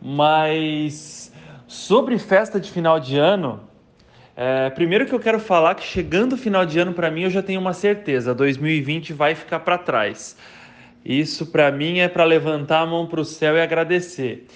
[0.00, 1.32] Mas
[1.66, 3.60] sobre festa de final de ano,
[4.36, 7.30] é, primeiro que eu quero falar que chegando o final de ano para mim eu
[7.30, 10.36] já tenho uma certeza, 2020 vai ficar para trás.
[11.04, 14.46] Isso para mim é para levantar a mão para o céu e agradecer.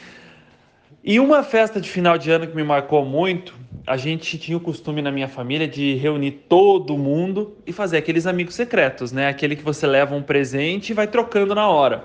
[1.05, 4.61] E uma festa de final de ano que me marcou muito, a gente tinha o
[4.61, 9.27] costume na minha família de reunir todo mundo e fazer aqueles amigos secretos, né?
[9.27, 12.05] Aquele que você leva um presente e vai trocando na hora.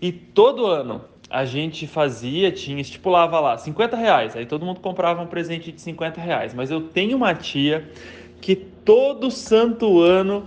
[0.00, 5.20] E todo ano a gente fazia, tinha, estipulava lá 50 reais, aí todo mundo comprava
[5.20, 6.54] um presente de 50 reais.
[6.54, 7.90] Mas eu tenho uma tia
[8.40, 10.46] que todo santo ano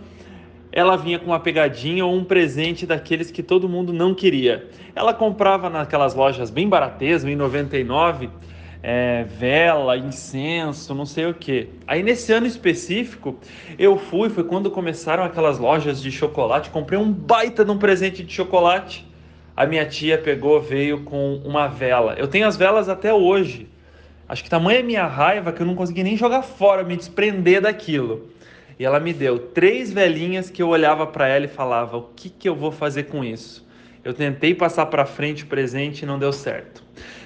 [0.76, 4.69] ela vinha com uma pegadinha ou um presente daqueles que todo mundo não queria.
[4.93, 8.30] Ela comprava naquelas lojas bem baratas, em 99,
[8.84, 11.69] é, vela, incenso, não sei o que.
[11.88, 13.39] Aí nesse ano específico,
[13.80, 18.21] eu fui, foi quando começaram aquelas lojas de chocolate, comprei um baita de um presente
[18.21, 19.07] de chocolate.
[19.55, 22.15] A minha tia pegou, veio com uma vela.
[22.17, 23.69] Eu tenho as velas até hoje.
[24.28, 27.61] Acho que tamanha é minha raiva que eu não consegui nem jogar fora, me desprender
[27.61, 28.34] daquilo.
[28.78, 32.30] E ela me deu três velhinhas que eu olhava para ela e falava: "O que
[32.30, 33.65] que eu vou fazer com isso?"
[34.03, 36.84] Eu tentei passar para frente o presente e não deu certo.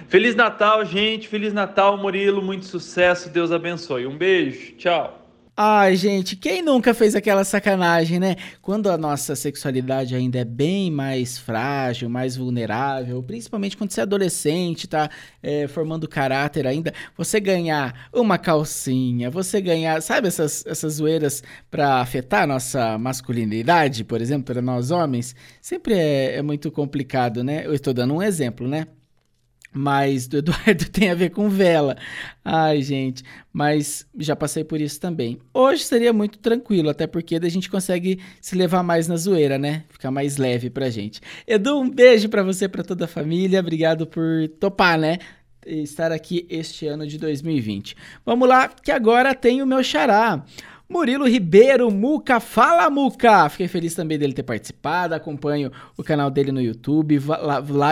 [0.07, 1.27] Feliz Natal, gente.
[1.27, 2.41] Feliz Natal, Murilo.
[2.41, 3.29] Muito sucesso.
[3.29, 4.07] Deus abençoe.
[4.07, 4.73] Um beijo.
[4.77, 5.18] Tchau.
[5.61, 8.37] Ai, gente, quem nunca fez aquela sacanagem, né?
[8.61, 14.03] Quando a nossa sexualidade ainda é bem mais frágil, mais vulnerável, principalmente quando você é
[14.03, 15.09] adolescente, tá
[15.43, 21.99] é, formando caráter ainda, você ganhar uma calcinha, você ganhar, sabe essas, essas zoeiras pra
[21.99, 27.65] afetar a nossa masculinidade, por exemplo, para nós homens, sempre é, é muito complicado, né?
[27.65, 28.87] Eu estou dando um exemplo, né?
[29.71, 31.95] Mas do Eduardo tem a ver com vela.
[32.43, 35.39] Ai, gente, mas já passei por isso também.
[35.53, 39.83] Hoje seria muito tranquilo, até porque a gente consegue se levar mais na zoeira, né?
[39.89, 41.21] Ficar mais leve pra gente.
[41.47, 43.59] Edu, um beijo para você, para toda a família.
[43.59, 45.19] Obrigado por topar, né?
[45.65, 47.95] Estar aqui este ano de 2020.
[48.25, 50.43] Vamos lá, que agora tem o meu xará.
[50.91, 53.47] Murilo Ribeiro, Muca, fala Muca!
[53.47, 57.19] Fiquei feliz também dele ter participado, acompanho o canal dele no YouTube,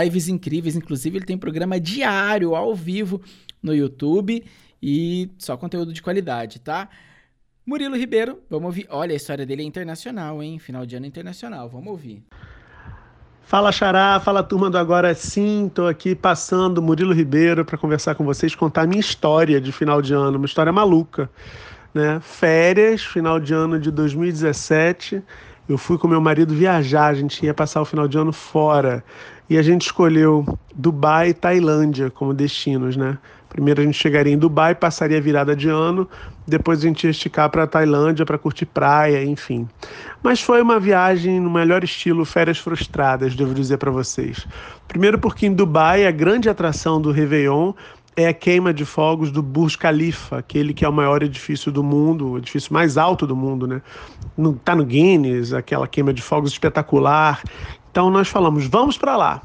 [0.03, 3.21] lives incríveis, inclusive ele tem programa diário, ao vivo,
[3.61, 4.43] no YouTube
[4.81, 6.89] e só conteúdo de qualidade, tá?
[7.63, 8.87] Murilo Ribeiro, vamos ouvir.
[8.89, 10.57] Olha, a história dele é internacional, hein?
[10.57, 12.23] Final de ano internacional, vamos ouvir.
[13.43, 18.25] Fala Xará, fala turma do Agora Sim, tô aqui passando Murilo Ribeiro para conversar com
[18.25, 21.29] vocês, contar a minha história de final de ano, uma história maluca
[21.97, 22.19] né?
[22.21, 25.21] Férias, final de ano de 2017.
[25.67, 29.03] Eu fui com meu marido viajar, a gente ia passar o final de ano fora.
[29.49, 33.17] E a gente escolheu Dubai e Tailândia como destinos, né?
[33.49, 36.07] Primeiro a gente chegaria em Dubai, passaria a virada de ano,
[36.45, 39.67] depois a gente ia esticar para Tailândia para curtir praia, enfim.
[40.21, 44.45] Mas foi uma viagem no melhor estilo férias frustradas, devo dizer para vocês.
[44.87, 47.73] Primeiro porque em Dubai a grande atração do Réveillon
[48.17, 51.83] é a queima de fogos do Burj Khalifa, aquele que é o maior edifício do
[51.83, 53.79] mundo, o edifício mais alto do mundo, né?
[54.35, 57.43] No, tá no Guinness, aquela queima de fogos espetacular.
[57.91, 59.43] Então nós falamos, vamos para lá.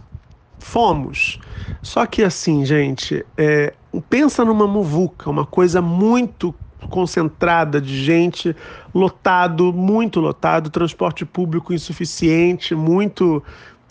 [0.59, 1.39] Fomos.
[1.83, 3.75] Só que assim, gente, é,
[4.09, 6.55] pensa numa muvuca, uma coisa muito
[6.89, 8.57] concentrada de gente,
[8.95, 13.43] lotado, muito lotado, transporte público insuficiente, muito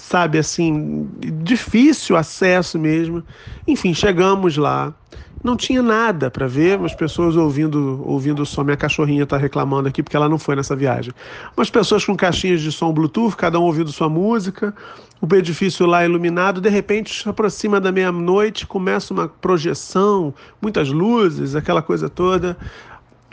[0.01, 1.07] sabe assim,
[1.43, 3.23] difícil acesso mesmo.
[3.67, 4.93] Enfim, chegamos lá.
[5.43, 8.63] Não tinha nada para ver, as pessoas ouvindo, ouvindo som.
[8.63, 11.13] Minha cachorrinha está reclamando aqui porque ela não foi nessa viagem.
[11.55, 14.73] Umas pessoas com caixinhas de som Bluetooth, cada um ouvindo sua música,
[15.21, 16.59] o edifício lá iluminado.
[16.59, 22.57] De repente, se aproxima da meia-noite, começa uma projeção, muitas luzes, aquela coisa toda,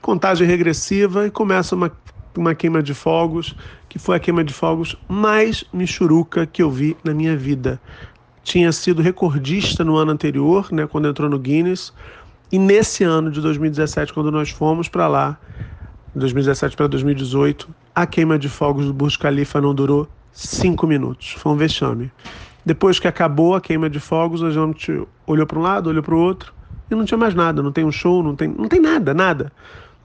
[0.00, 1.90] contagem regressiva e começa uma
[2.38, 3.54] uma queima de fogos,
[3.88, 7.80] que foi a queima de fogos mais michuruca que eu vi na minha vida.
[8.42, 11.92] Tinha sido recordista no ano anterior, né, quando entrou no Guinness,
[12.50, 15.38] e nesse ano de 2017, quando nós fomos para lá,
[16.14, 21.32] 2017 para 2018, a queima de fogos do Burj Khalifa não durou cinco minutos.
[21.38, 22.10] Foi um vexame.
[22.64, 26.14] Depois que acabou a queima de fogos, a gente olhou para um lado, olhou para
[26.14, 26.52] o outro
[26.90, 27.62] e não tinha mais nada.
[27.62, 29.52] Não tem um show, não tem, não tem nada, nada.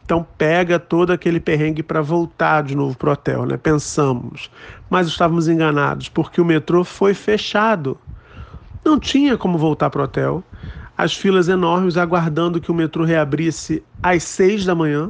[0.06, 3.58] Então pega todo aquele perrengue para voltar de novo para o hotel, né?
[3.58, 4.49] Pensamos,
[4.89, 7.97] mas estávamos enganados porque o metrô foi fechado.
[8.84, 10.43] Não tinha como voltar para o hotel.
[10.97, 15.10] As filas enormes aguardando que o metrô reabrisse às seis da manhã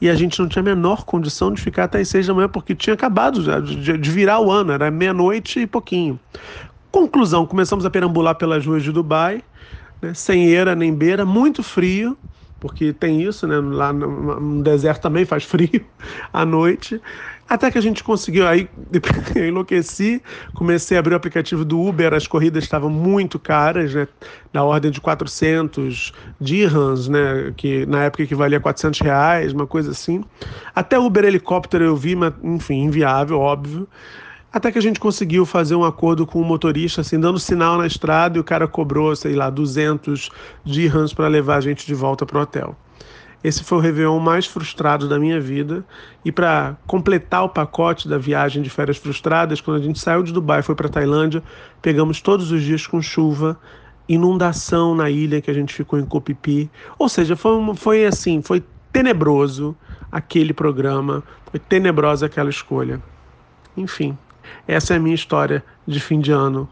[0.00, 2.48] e a gente não tinha a menor condição de ficar até às seis da manhã
[2.48, 6.18] porque tinha acabado de, virar o ano, era meia-noite e pouquinho.
[6.90, 9.42] Conclusão, começamos a perambular pelas ruas de Dubai,
[10.00, 10.14] né?
[10.14, 12.16] sem eira nem beira, muito frio
[12.62, 13.56] porque tem isso, né?
[13.58, 15.84] Lá no, no deserto também faz frio
[16.32, 17.02] à noite.
[17.48, 18.68] Até que a gente conseguiu, aí
[19.34, 20.22] eu enlouqueci,
[20.54, 24.06] comecei a abrir o aplicativo do Uber, as corridas estavam muito caras, né?
[24.52, 27.52] Na ordem de 400 dirhams, né?
[27.56, 30.22] Que na época equivalia a 400 reais, uma coisa assim.
[30.72, 33.88] Até Uber helicóptero eu vi, mas enfim, inviável, óbvio.
[34.52, 37.86] Até que a gente conseguiu fazer um acordo com o motorista, assim, dando sinal na
[37.86, 40.28] estrada e o cara cobrou, sei lá, 200
[40.62, 42.76] dirhams para levar a gente de volta para o hotel.
[43.42, 45.84] Esse foi o Réveillon mais frustrado da minha vida.
[46.24, 50.32] E para completar o pacote da viagem de férias frustradas, quando a gente saiu de
[50.32, 51.42] Dubai e foi para Tailândia,
[51.80, 53.58] pegamos todos os dias com chuva,
[54.08, 56.70] inundação na ilha que a gente ficou em Kopipi.
[56.98, 59.74] Ou seja, foi, foi assim, foi tenebroso
[60.10, 63.02] aquele programa, foi tenebrosa aquela escolha.
[63.76, 64.16] Enfim,
[64.66, 66.68] essa é a minha história de fim de ano.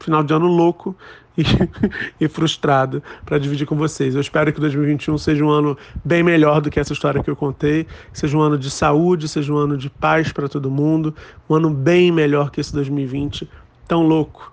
[0.00, 0.96] Final de ano louco
[1.36, 1.42] e,
[2.20, 4.14] e frustrado para dividir com vocês.
[4.14, 7.36] Eu espero que 2021 seja um ano bem melhor do que essa história que eu
[7.36, 11.14] contei, seja um ano de saúde, seja um ano de paz para todo mundo,
[11.48, 13.48] um ano bem melhor que esse 2020
[13.86, 14.52] tão louco.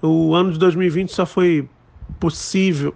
[0.00, 1.68] O ano de 2020 só foi
[2.18, 2.94] possível.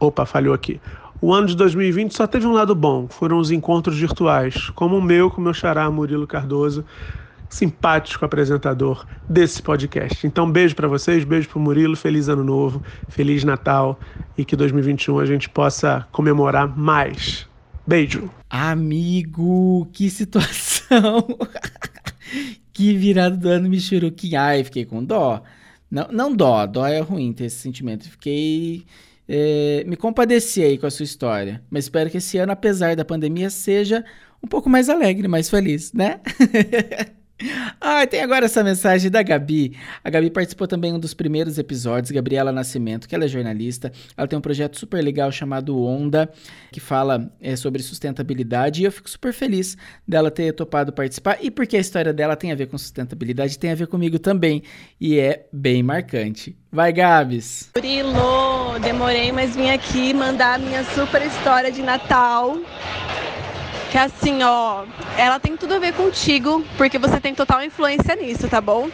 [0.00, 0.80] Opa, falhou aqui.
[1.24, 5.00] O ano de 2020 só teve um lado bom, foram os encontros virtuais, como o
[5.00, 6.84] meu com o meu xará Murilo Cardoso,
[7.48, 10.26] simpático apresentador desse podcast.
[10.26, 14.00] Então, beijo para vocês, beijo para o Murilo, feliz ano novo, feliz Natal
[14.36, 17.46] e que 2021 a gente possa comemorar mais.
[17.86, 18.28] Beijo.
[18.50, 21.24] Amigo, que situação.
[22.74, 24.42] que virada do ano Michuruquinha.
[24.42, 25.40] Ai, fiquei com dó.
[25.88, 28.10] Não, não dó, dó é ruim ter esse sentimento.
[28.10, 28.84] Fiquei.
[29.34, 31.62] É, me compadeci aí com a sua história.
[31.70, 34.04] Mas espero que esse ano, apesar da pandemia, seja
[34.42, 36.20] um pouco mais alegre, mais feliz, né?
[37.80, 39.76] Ah, tem agora essa mensagem da Gabi.
[40.04, 43.90] A Gabi participou também um dos primeiros episódios, Gabriela Nascimento, que ela é jornalista.
[44.16, 46.30] Ela tem um projeto super legal chamado Onda,
[46.70, 48.82] que fala é, sobre sustentabilidade.
[48.82, 49.76] E eu fico super feliz
[50.06, 51.38] dela ter topado participar.
[51.42, 54.62] E porque a história dela tem a ver com sustentabilidade, tem a ver comigo também.
[55.00, 56.56] E é bem marcante.
[56.70, 57.70] Vai, Gabs!
[57.74, 58.12] Murilo,
[58.80, 62.58] demorei, mas vim aqui mandar minha super história de Natal
[63.92, 64.84] que assim, ó,
[65.18, 68.88] ela tem tudo a ver contigo, porque você tem total influência nisso, tá bom?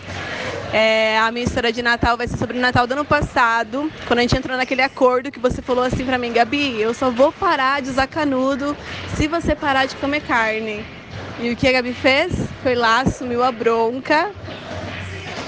[0.73, 4.19] É, a minha história de Natal vai ser sobre o Natal do ano passado, quando
[4.19, 7.31] a gente entrou naquele acordo que você falou assim pra mim, Gabi, eu só vou
[7.31, 8.77] parar de usar canudo
[9.15, 10.85] se você parar de comer carne.
[11.39, 12.33] E o que a Gabi fez?
[12.65, 14.33] Foi lá, assumiu a bronca,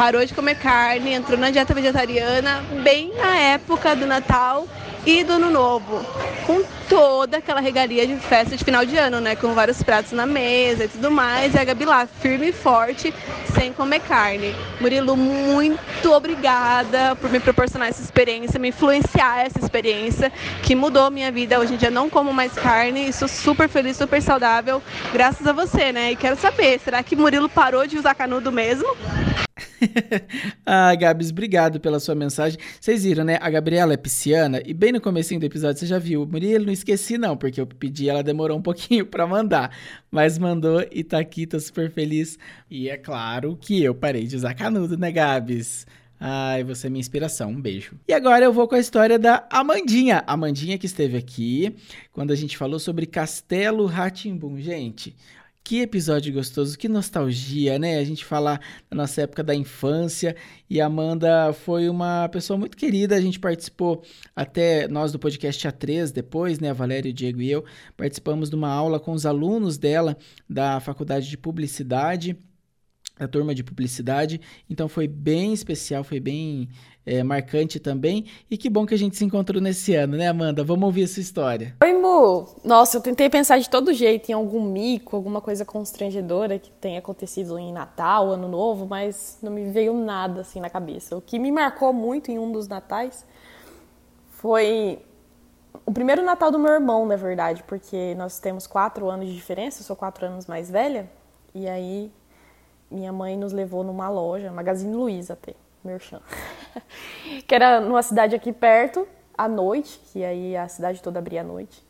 [0.01, 4.67] parou de comer carne, entrou na dieta vegetariana, bem na época do Natal
[5.05, 6.03] e do Ano Novo,
[6.47, 9.37] com toda aquela regalia de festa de final de ano, né?
[9.37, 11.55] Com vários pratos na mesa e tudo mais.
[11.55, 13.13] E a Gabi lá, firme e forte,
[13.55, 14.57] sem comer carne.
[14.81, 20.33] Murilo, muito obrigada por me proporcionar essa experiência, me influenciar essa experiência,
[20.63, 21.61] que mudou a minha vida.
[21.61, 24.83] Hoje em dia não como mais carne e sou super feliz, super saudável,
[25.13, 26.13] graças a você, né?
[26.13, 28.89] E quero saber, será que Murilo parou de usar canudo mesmo?
[30.65, 32.59] ah, Gabs, obrigado pela sua mensagem.
[32.81, 33.39] Vocês viram, né?
[33.41, 36.27] A Gabriela é pisciana e bem no comecinho do episódio você já viu.
[36.27, 39.77] Murilo, não esqueci não, porque eu pedi, ela demorou um pouquinho para mandar,
[40.11, 42.39] mas mandou e tá aqui, tô super feliz.
[42.71, 45.87] E é claro que eu parei de usar canudo, né, Gabs?
[46.23, 47.51] Ai, você é minha inspiração.
[47.51, 47.99] Um beijo.
[48.07, 50.23] E agora eu vou com a história da Amandinha.
[50.27, 51.75] Amandinha que esteve aqui
[52.13, 54.59] quando a gente falou sobre Castelo Ratimbum.
[54.59, 55.17] Gente,
[55.63, 57.99] que episódio gostoso, que nostalgia, né?
[57.99, 60.35] A gente falar da nossa época da infância.
[60.69, 63.15] E a Amanda foi uma pessoa muito querida.
[63.15, 64.03] A gente participou
[64.35, 66.71] até nós do podcast A3 depois, né?
[66.71, 67.65] A Valéria, o Diego e eu
[67.97, 70.17] participamos de uma aula com os alunos dela
[70.49, 72.37] da Faculdade de Publicidade
[73.21, 74.41] a turma de publicidade.
[74.69, 76.71] Então foi bem especial, foi bem
[77.05, 78.27] é, marcante também.
[78.51, 80.63] E que bom que a gente se encontrou nesse ano, né, Amanda?
[80.63, 81.75] Vamos ouvir essa história.
[81.83, 82.47] Oi, Mu!
[82.65, 86.99] Nossa, eu tentei pensar de todo jeito em algum mico, alguma coisa constrangedora que tenha
[86.99, 91.17] acontecido em Natal, Ano Novo, mas não me veio nada assim na cabeça.
[91.17, 93.27] O que me marcou muito em um dos natais
[94.31, 94.99] foi
[95.87, 99.81] o primeiro Natal do meu irmão, na verdade, porque nós temos quatro anos de diferença,
[99.81, 101.11] eu sou quatro anos mais velha.
[101.55, 102.13] E aí
[102.91, 106.21] minha mãe nos levou numa loja, Magazine Luiza até, Merchan,
[107.47, 109.07] que era numa cidade aqui perto,
[109.37, 111.83] à noite, que aí a cidade toda abria à noite,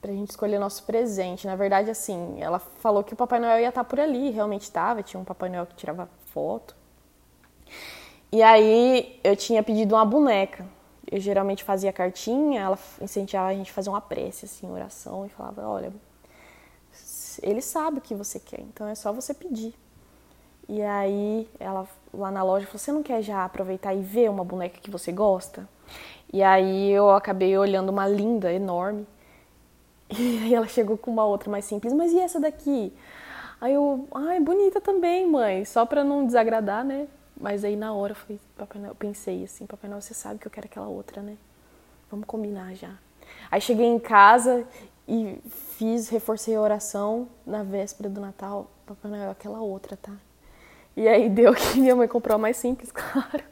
[0.00, 1.46] pra gente escolher nosso presente.
[1.46, 5.02] Na verdade, assim, ela falou que o Papai Noel ia estar por ali, realmente estava,
[5.02, 6.76] tinha um Papai Noel que tirava foto.
[8.30, 10.66] E aí eu tinha pedido uma boneca.
[11.10, 15.28] Eu geralmente fazia cartinha, ela incentivava a gente a fazer uma prece, assim, oração, e
[15.28, 15.92] falava, olha,
[17.42, 19.74] ele sabe o que você quer, então é só você pedir.
[20.68, 24.44] E aí ela lá na loja falou: "Você não quer já aproveitar e ver uma
[24.44, 25.68] boneca que você gosta?"
[26.32, 29.06] E aí eu acabei olhando uma linda, enorme.
[30.10, 32.92] E aí ela chegou com uma outra mais simples: "Mas e essa daqui?"
[33.60, 37.08] Aí eu: "Ai, bonita também, mãe, só para não desagradar, né?"
[37.40, 40.38] Mas aí na hora eu falei: "Papai Noel, eu pensei assim: "Papai Noel, você sabe
[40.38, 41.36] que eu quero aquela outra, né?
[42.10, 42.90] Vamos combinar já."
[43.50, 44.66] Aí cheguei em casa
[45.08, 45.38] e
[45.76, 48.70] fiz, reforcei a oração na véspera do Natal.
[48.86, 50.12] Papai Noel, aquela outra, tá?
[50.96, 53.44] E aí deu que minha mãe comprou a mais simples, claro.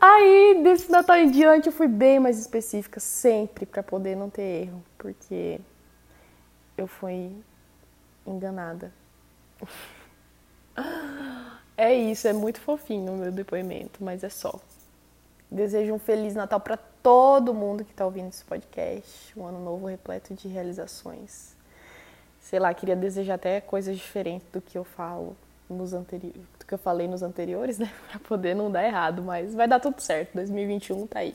[0.00, 4.64] Aí, desse Natal em diante, eu fui bem mais específica, sempre, para poder não ter
[4.64, 5.58] erro, porque
[6.76, 7.32] eu fui
[8.26, 8.92] enganada.
[11.76, 14.60] É isso, é muito fofinho o meu depoimento, mas é só.
[15.50, 19.86] Desejo um Feliz Natal para todo mundo que está ouvindo esse podcast, um ano novo
[19.86, 21.56] repleto de realizações.
[22.40, 25.36] Sei lá, queria desejar até coisas diferentes do que eu falo
[25.68, 27.90] nos anteriores, que eu falei nos anteriores, né?
[28.10, 30.34] Pra poder não dar errado, mas vai dar tudo certo.
[30.34, 31.34] 2021 tá aí.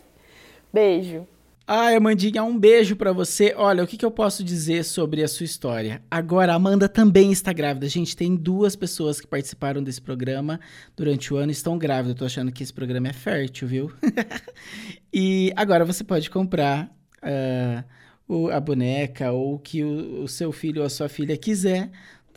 [0.71, 1.27] Beijo.
[1.71, 3.53] Ai, Amandinha, um beijo para você.
[3.55, 6.01] Olha, o que, que eu posso dizer sobre a sua história?
[6.09, 7.87] Agora, a Amanda também está grávida.
[7.87, 10.59] Gente, tem duas pessoas que participaram desse programa
[10.97, 12.13] durante o ano e estão grávidas.
[12.13, 13.91] Eu tô achando que esse programa é fértil, viu?
[15.13, 17.83] e agora você pode comprar uh,
[18.27, 21.91] o, a boneca ou o que o, o seu filho ou a sua filha quiser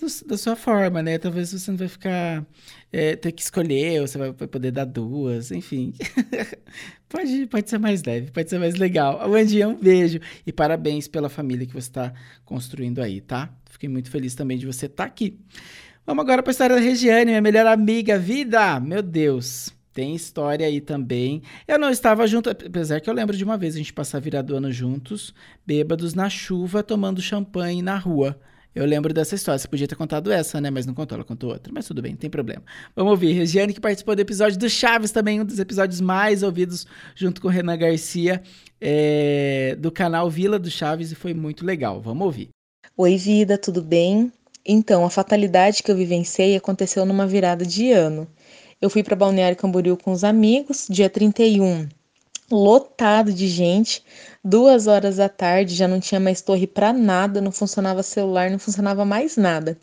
[0.07, 1.19] do, da sua forma, né?
[1.19, 2.45] Talvez você não vai ficar.
[2.93, 5.95] É, ter que escolher, ou você vai, poder dar duas, enfim.
[7.09, 9.21] pode, pode ser mais leve, pode ser mais legal.
[9.23, 12.13] Amandinha, um beijo e parabéns pela família que você está
[12.45, 13.51] construindo aí, tá?
[13.71, 15.39] Fiquei muito feliz também de você estar tá aqui.
[16.05, 18.79] Vamos agora para a história da Regiane, minha melhor amiga, vida!
[18.79, 19.73] Meu Deus!
[19.93, 21.43] Tem história aí também.
[21.69, 24.57] Eu não estava junto, apesar que eu lembro de uma vez a gente passar virado
[24.57, 25.35] ano juntos,
[25.67, 28.39] bêbados na chuva, tomando champanhe na rua.
[28.75, 29.59] Eu lembro dessa história.
[29.59, 30.71] Você podia ter contado essa, né?
[30.71, 31.73] Mas não contou, ela contou outra.
[31.73, 32.63] Mas tudo bem, não tem problema.
[32.97, 33.33] Vamos ouvir.
[33.33, 37.49] Regiane, que participou do episódio do Chaves, também um dos episódios mais ouvidos, junto com
[37.49, 38.43] Renan Garcia,
[38.81, 42.01] é, do canal Vila do Chaves, e foi muito legal.
[42.01, 42.49] Vamos ouvir.
[42.97, 44.33] Oi, vida, tudo bem?
[44.65, 48.27] Então, a fatalidade que eu vivenciei aconteceu numa virada de ano.
[48.81, 51.89] Eu fui para Balneário Camboriú com os amigos, dia 31,
[52.57, 54.05] lotado de gente.
[54.45, 58.59] Duas horas da tarde, já não tinha mais torre para nada, não funcionava celular, não
[58.59, 59.79] funcionava mais nada.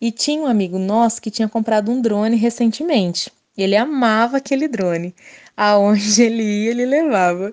[0.00, 3.30] E tinha um amigo nosso que tinha comprado um drone recentemente.
[3.56, 5.14] Ele amava aquele drone.
[5.56, 7.52] Aonde ele ia, ele levava.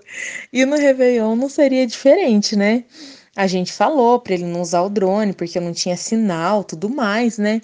[0.52, 2.84] E no Réveillon não seria diferente, né?
[3.36, 7.38] A gente falou para ele não usar o drone porque não tinha sinal, tudo mais,
[7.38, 7.62] né?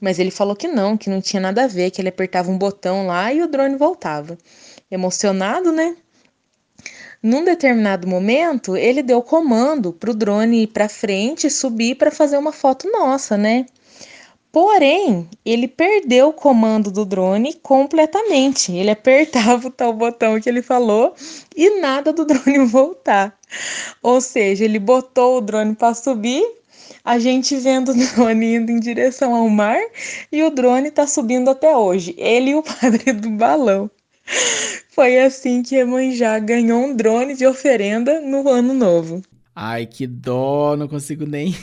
[0.00, 2.58] Mas ele falou que não, que não tinha nada a ver, que ele apertava um
[2.58, 4.36] botão lá e o drone voltava.
[4.90, 5.96] Emocionado, né?
[7.22, 12.10] Num determinado momento, ele deu comando para o drone ir para frente e subir para
[12.10, 13.66] fazer uma foto nossa, né?
[14.50, 18.72] Porém, ele perdeu o comando do drone completamente.
[18.72, 21.14] Ele apertava o tal botão que ele falou
[21.56, 23.38] e nada do drone voltar.
[24.02, 26.44] Ou seja, ele botou o drone para subir
[27.04, 29.80] a gente vendo o drone indo em direção ao mar
[30.30, 32.14] e o drone está subindo até hoje.
[32.18, 33.90] Ele e o padre do balão.
[34.90, 39.22] Foi assim que Emanjá ganhou um drone de oferenda no ano novo.
[39.54, 41.54] Ai, que dó, não consigo nem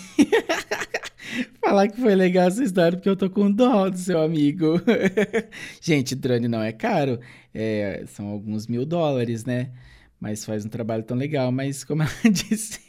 [1.60, 4.82] falar que foi legal essa história, porque eu tô com dó do seu amigo.
[5.82, 7.20] Gente, drone não é caro,
[7.54, 9.72] é, são alguns mil dólares, né?
[10.20, 12.80] Mas faz um trabalho tão legal, mas como ela disse.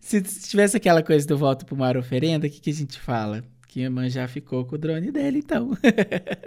[0.00, 3.44] Se tivesse aquela coisa do voto pro mar oferenda, o que, que a gente fala?
[3.68, 5.76] Que a mãe já ficou com o drone dele, então.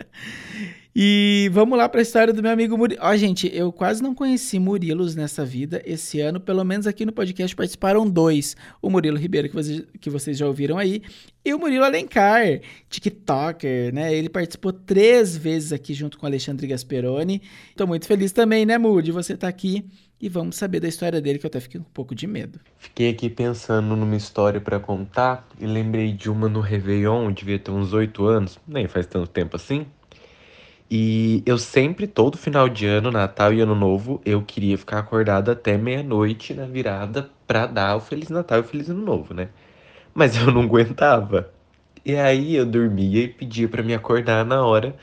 [0.93, 2.99] e vamos lá para a história do meu amigo Murilo.
[2.99, 5.83] Ó, gente, eu quase não conheci Murilos nessa vida.
[5.85, 8.57] Esse ano, pelo menos aqui no podcast, participaram dois.
[8.81, 11.03] O Murilo Ribeiro, que vocês, que vocês já ouviram aí,
[11.45, 12.59] e o Murilo Alencar,
[12.89, 14.11] TikToker, né?
[14.11, 17.39] Ele participou três vezes aqui junto com o Alexandre Gasperoni.
[17.75, 19.85] Tô muito feliz também, né, Mu, de você estar tá aqui
[20.21, 22.59] e vamos saber da história dele, que eu até fiquei um pouco de medo.
[22.77, 27.71] Fiquei aqui pensando numa história para contar e lembrei de uma no Réveillon, devia ter
[27.71, 29.87] uns oito anos, nem faz tanto tempo assim.
[30.93, 35.49] E eu sempre, todo final de ano, Natal e Ano Novo, eu queria ficar acordado
[35.49, 39.49] até meia-noite na virada pra dar o Feliz Natal e o Feliz Ano Novo, né?
[40.13, 41.49] Mas eu não aguentava.
[42.05, 44.95] E aí eu dormia e pedia para me acordar na hora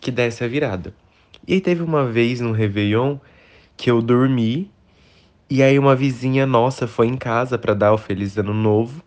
[0.00, 0.92] que desse a virada.
[1.46, 3.18] E aí teve uma vez no Réveillon
[3.76, 4.70] que eu dormi
[5.48, 9.02] e aí uma vizinha nossa foi em casa para dar o feliz ano novo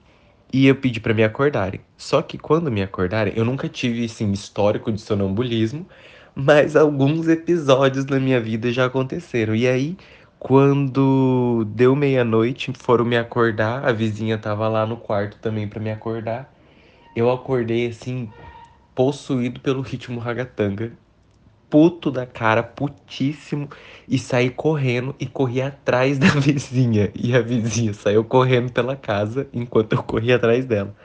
[0.52, 1.82] e eu pedi para me acordarem.
[1.98, 5.88] Só que quando me acordarem, eu nunca tive assim histórico de sonambulismo,
[6.34, 9.56] mas alguns episódios na minha vida já aconteceram.
[9.56, 9.98] E aí
[10.40, 15.92] quando deu meia-noite, foram me acordar, a vizinha tava lá no quarto também para me
[15.92, 16.54] acordar.
[17.16, 18.32] Eu acordei assim
[18.96, 20.94] possuído pelo ritmo ragatanga
[21.70, 23.70] puto da cara, putíssimo,
[24.08, 27.12] e saí correndo e corri atrás da vizinha.
[27.16, 30.96] E a vizinha saiu correndo pela casa enquanto eu corri atrás dela.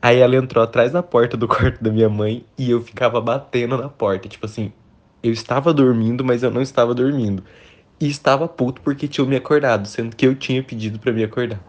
[0.00, 3.76] Aí ela entrou atrás da porta do quarto da minha mãe e eu ficava batendo
[3.78, 4.28] na porta.
[4.28, 4.72] Tipo assim,
[5.22, 7.44] eu estava dormindo, mas eu não estava dormindo.
[8.00, 11.60] E estava puto porque tinham me acordado, sendo que eu tinha pedido para me acordar.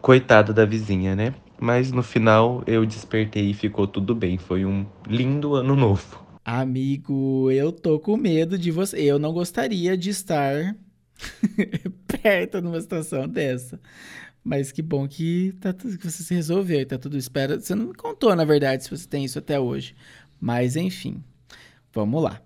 [0.00, 1.34] Coitada da vizinha, né?
[1.60, 4.38] Mas no final eu despertei e ficou tudo bem.
[4.38, 6.23] Foi um lindo ano novo.
[6.44, 9.00] Amigo, eu tô com medo de você.
[9.00, 10.76] Eu não gostaria de estar
[12.06, 13.80] perto numa situação dessa.
[14.42, 17.58] Mas que bom que, tá, que você se resolveu e tá tudo espera.
[17.58, 19.94] Você não me contou, na verdade, se você tem isso até hoje.
[20.40, 21.22] Mas enfim,
[21.94, 22.40] vamos lá.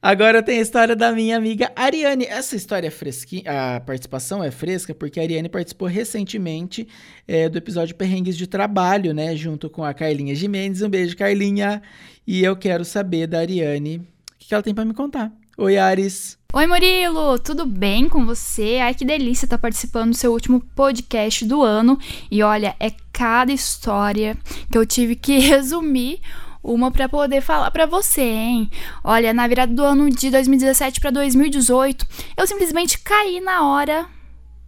[0.00, 2.24] Agora tem a história da minha amiga Ariane.
[2.24, 6.86] Essa história é fresquinha, a participação é fresca porque a Ariane participou recentemente
[7.26, 9.34] é, do episódio Perrengues de Trabalho, né?
[9.34, 10.82] Junto com a Carlinha Jimenez.
[10.82, 11.82] Um beijo, Carlinha.
[12.26, 14.04] E eu quero saber da Ariane o
[14.38, 15.32] que ela tem para me contar.
[15.56, 16.38] Oi, Ares.
[16.52, 18.78] Oi, Murilo, tudo bem com você?
[18.82, 21.98] Ai, que delícia estar participando do seu último podcast do ano.
[22.30, 24.36] E olha, é cada história
[24.72, 26.20] que eu tive que resumir
[26.62, 28.70] uma para poder falar para você, hein?
[29.02, 32.06] Olha, na virada do ano de 2017 para 2018,
[32.36, 34.06] eu simplesmente caí na hora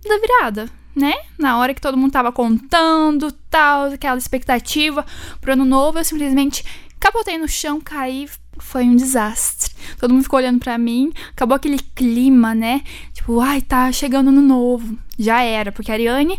[0.07, 0.71] da virada.
[0.95, 1.15] né?
[1.39, 5.07] Na hora que todo mundo tava contando, tal, aquela expectativa
[5.41, 6.65] pro ano novo, eu simplesmente
[7.01, 8.29] capotei no chão, caí,
[8.59, 9.75] foi um desastre.
[9.99, 12.83] Todo mundo ficou olhando para mim, acabou aquele clima, né?
[13.13, 14.99] Tipo, ai, tá chegando no novo.
[15.19, 16.39] Já era, porque a Ariane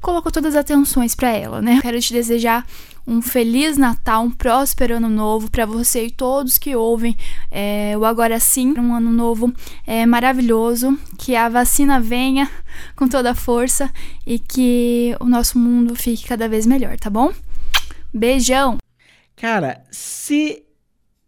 [0.00, 1.78] colocou todas as atenções para ela, né?
[1.80, 2.66] Quero te desejar
[3.06, 7.16] um feliz Natal, um próspero ano novo para você e todos que ouvem
[7.50, 9.52] é, o Agora Sim, um ano novo
[9.86, 12.50] é, maravilhoso, que a vacina venha
[12.94, 13.92] com toda a força
[14.26, 17.32] e que o nosso mundo fique cada vez melhor, tá bom?
[18.12, 18.78] Beijão!
[19.36, 20.64] Cara, se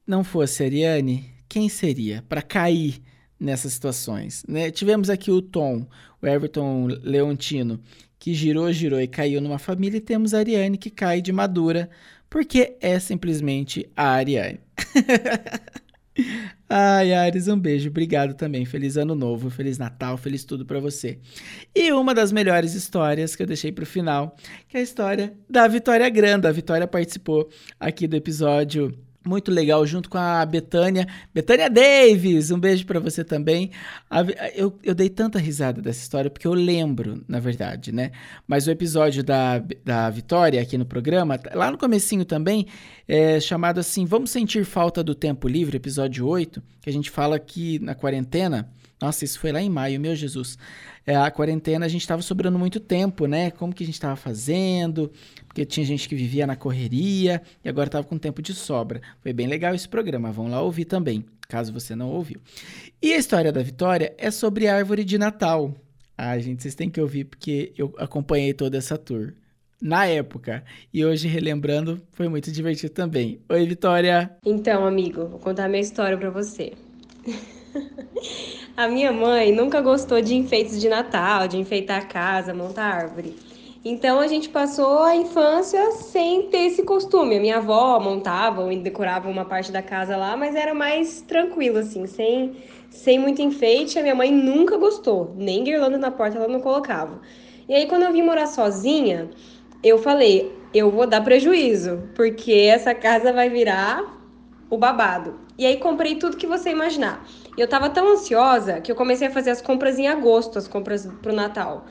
[0.06, 3.02] não fosse a Ariane, quem seria para cair
[3.38, 4.44] nessas situações?
[4.46, 4.70] Né?
[4.70, 5.86] Tivemos aqui o Tom,
[6.20, 7.80] o Everton Leontino,
[8.22, 11.90] que girou, girou e caiu numa família, e temos a Ariane que cai de madura,
[12.30, 14.60] porque é simplesmente a Ariane.
[16.70, 17.88] Ai, Ares, um beijo.
[17.88, 18.64] Obrigado também.
[18.64, 21.18] Feliz ano novo, feliz Natal, feliz tudo para você.
[21.74, 24.36] E uma das melhores histórias que eu deixei pro final,
[24.68, 26.48] que é a história da Vitória Granda.
[26.48, 27.48] A Vitória participou
[27.80, 31.06] aqui do episódio muito legal, junto com a Betânia.
[31.32, 33.70] Betânia Davis, um beijo para você também.
[34.54, 38.10] Eu, eu dei tanta risada dessa história, porque eu lembro, na verdade, né?
[38.46, 42.66] Mas o episódio da, da Vitória aqui no programa, lá no comecinho também,
[43.06, 47.38] é chamado assim, Vamos Sentir Falta do Tempo Livre, episódio 8, que a gente fala
[47.38, 48.68] que na quarentena...
[49.00, 50.56] Nossa, isso foi lá em maio, meu Jesus.
[51.06, 53.50] É, a quarentena a gente estava sobrando muito tempo, né?
[53.50, 55.10] Como que a gente estava fazendo?
[55.52, 59.02] porque tinha gente que vivia na correria e agora estava com tempo de sobra.
[59.20, 62.40] Foi bem legal esse programa, vão lá ouvir também, caso você não ouviu.
[63.02, 65.74] E a história da Vitória é sobre árvore de Natal.
[66.16, 69.34] Ah, gente, vocês têm que ouvir porque eu acompanhei toda essa tour
[69.80, 70.64] na época.
[70.92, 73.38] E hoje, relembrando, foi muito divertido também.
[73.50, 74.34] Oi, Vitória!
[74.46, 76.72] Então, amigo, vou contar minha história para você.
[78.76, 83.34] a minha mãe nunca gostou de enfeites de Natal, de enfeitar a casa, montar árvore.
[83.84, 87.36] Então a gente passou a infância sem ter esse costume.
[87.36, 91.78] A minha avó montava e decorava uma parte da casa lá, mas era mais tranquilo,
[91.78, 92.56] assim, sem,
[92.88, 93.98] sem muito enfeite.
[93.98, 97.20] A minha mãe nunca gostou, nem guirlanda na porta ela não colocava.
[97.68, 99.30] E aí, quando eu vim morar sozinha,
[99.82, 104.22] eu falei: eu vou dar prejuízo, porque essa casa vai virar
[104.70, 105.34] o babado.
[105.62, 107.24] E aí, comprei tudo que você imaginar.
[107.56, 110.66] E eu tava tão ansiosa que eu comecei a fazer as compras em agosto, as
[110.66, 111.86] compras pro Natal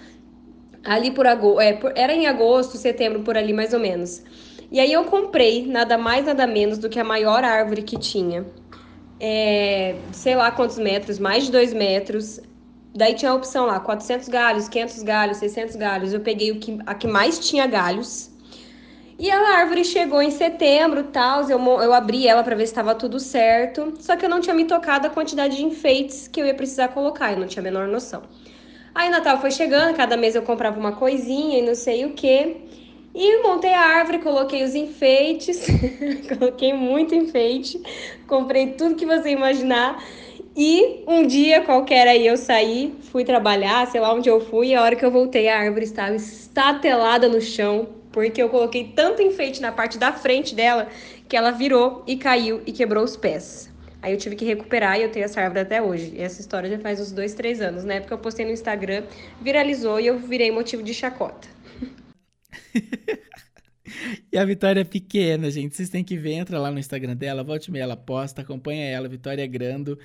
[0.83, 4.23] ali por agosto, é, era em agosto, setembro, por ali mais ou menos.
[4.71, 8.45] E aí eu comprei nada mais, nada menos do que a maior árvore que tinha.
[9.19, 12.39] É, sei lá quantos metros, mais de dois metros.
[12.93, 16.13] Daí tinha a opção lá, 400 galhos, 500 galhos, 600 galhos.
[16.13, 18.30] Eu peguei o que, a que mais tinha galhos.
[19.21, 22.95] E a árvore chegou em setembro, tal, eu, eu abri ela para ver se estava
[22.95, 23.93] tudo certo.
[23.99, 26.87] Só que eu não tinha me tocado a quantidade de enfeites que eu ia precisar
[26.87, 28.23] colocar, eu não tinha a menor noção.
[28.95, 32.61] Aí Natal foi chegando, cada mês eu comprava uma coisinha e não sei o que.
[33.13, 35.67] E montei a árvore, coloquei os enfeites,
[36.39, 37.79] coloquei muito enfeite,
[38.27, 40.03] comprei tudo que você imaginar.
[40.57, 44.75] E um dia qualquer aí eu saí, fui trabalhar, sei lá onde eu fui, e
[44.75, 49.21] a hora que eu voltei a árvore estava estatelada no chão, porque eu coloquei tanto
[49.21, 50.87] enfeite na parte da frente dela
[51.27, 53.71] que ela virou e caiu e quebrou os pés.
[54.01, 56.13] Aí eu tive que recuperar e eu tenho essa árvore até hoje.
[56.15, 57.83] E essa história já faz uns dois, três anos.
[57.83, 59.03] Na época eu postei no Instagram,
[59.39, 61.47] viralizou e eu virei motivo de chacota.
[64.31, 65.75] e a Vitória é pequena, gente.
[65.75, 69.07] Vocês têm que ver, entra lá no Instagram dela, volte meia, ela posta, acompanha ela,
[69.07, 69.99] Vitória é Grando.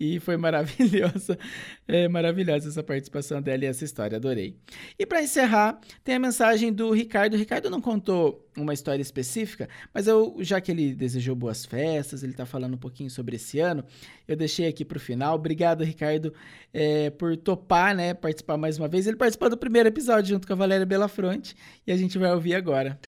[0.00, 1.36] E foi maravilhosa,
[1.88, 4.56] é maravilhosa essa participação dela e essa história, adorei.
[4.96, 7.34] E para encerrar, tem a mensagem do Ricardo.
[7.34, 12.22] O Ricardo não contou uma história específica, mas eu, já que ele desejou boas festas,
[12.22, 13.84] ele está falando um pouquinho sobre esse ano,
[14.26, 15.34] eu deixei aqui para o final.
[15.34, 16.32] Obrigado, Ricardo,
[16.72, 19.06] é, por topar, né, participar mais uma vez.
[19.06, 22.54] Ele participou do primeiro episódio junto com a Valéria Belafronte e a gente vai ouvir
[22.54, 22.98] agora.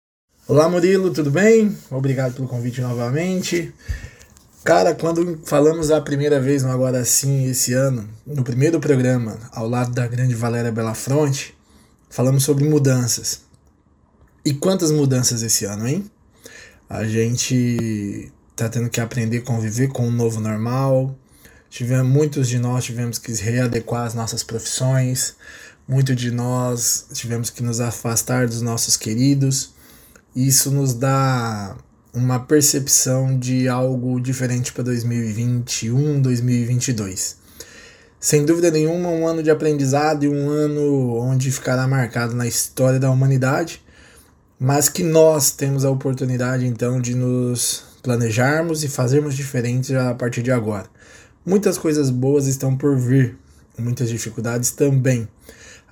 [0.48, 1.76] Olá, Murilo, tudo bem?
[1.90, 3.72] Obrigado pelo convite novamente.
[4.62, 9.66] Cara, quando falamos a primeira vez no Agora Sim esse ano, no primeiro programa, ao
[9.66, 11.56] lado da grande Valéria Belafronte,
[12.10, 13.40] falamos sobre mudanças.
[14.44, 16.10] E quantas mudanças esse ano, hein?
[16.90, 21.16] A gente tá tendo que aprender a conviver com um novo normal.
[21.70, 25.36] Tivemos, muitos de nós tivemos que readequar as nossas profissões.
[25.88, 29.72] Muitos de nós tivemos que nos afastar dos nossos queridos.
[30.36, 31.74] Isso nos dá
[32.12, 37.36] uma percepção de algo diferente para 2021, 2022.
[38.18, 42.98] Sem dúvida nenhuma, um ano de aprendizado e um ano onde ficará marcado na história
[42.98, 43.82] da humanidade,
[44.58, 50.42] mas que nós temos a oportunidade então de nos planejarmos e fazermos diferentes a partir
[50.42, 50.86] de agora.
[51.46, 53.38] Muitas coisas boas estão por vir,
[53.78, 55.26] muitas dificuldades também.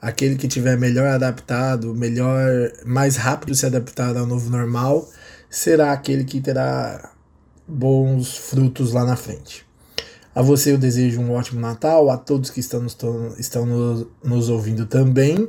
[0.01, 5.09] Aquele que tiver melhor adaptado, melhor, mais rápido se adaptar ao novo normal,
[5.51, 7.13] será aquele que terá
[7.67, 9.67] bons frutos lá na frente.
[10.35, 12.97] A você eu desejo um ótimo Natal, a todos que estão, nos,
[13.39, 15.49] estão nos, nos ouvindo também.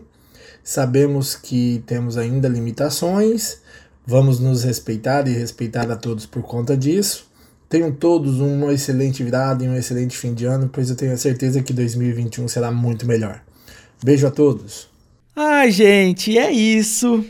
[0.64, 3.60] Sabemos que temos ainda limitações,
[4.06, 7.30] vamos nos respeitar e respeitar a todos por conta disso.
[7.70, 11.18] Tenham todos uma excelente virada e um excelente fim de ano, pois eu tenho a
[11.18, 13.44] certeza que 2021 será muito melhor.
[14.04, 14.90] Beijo a todos.
[15.36, 17.24] Ai, gente, é isso.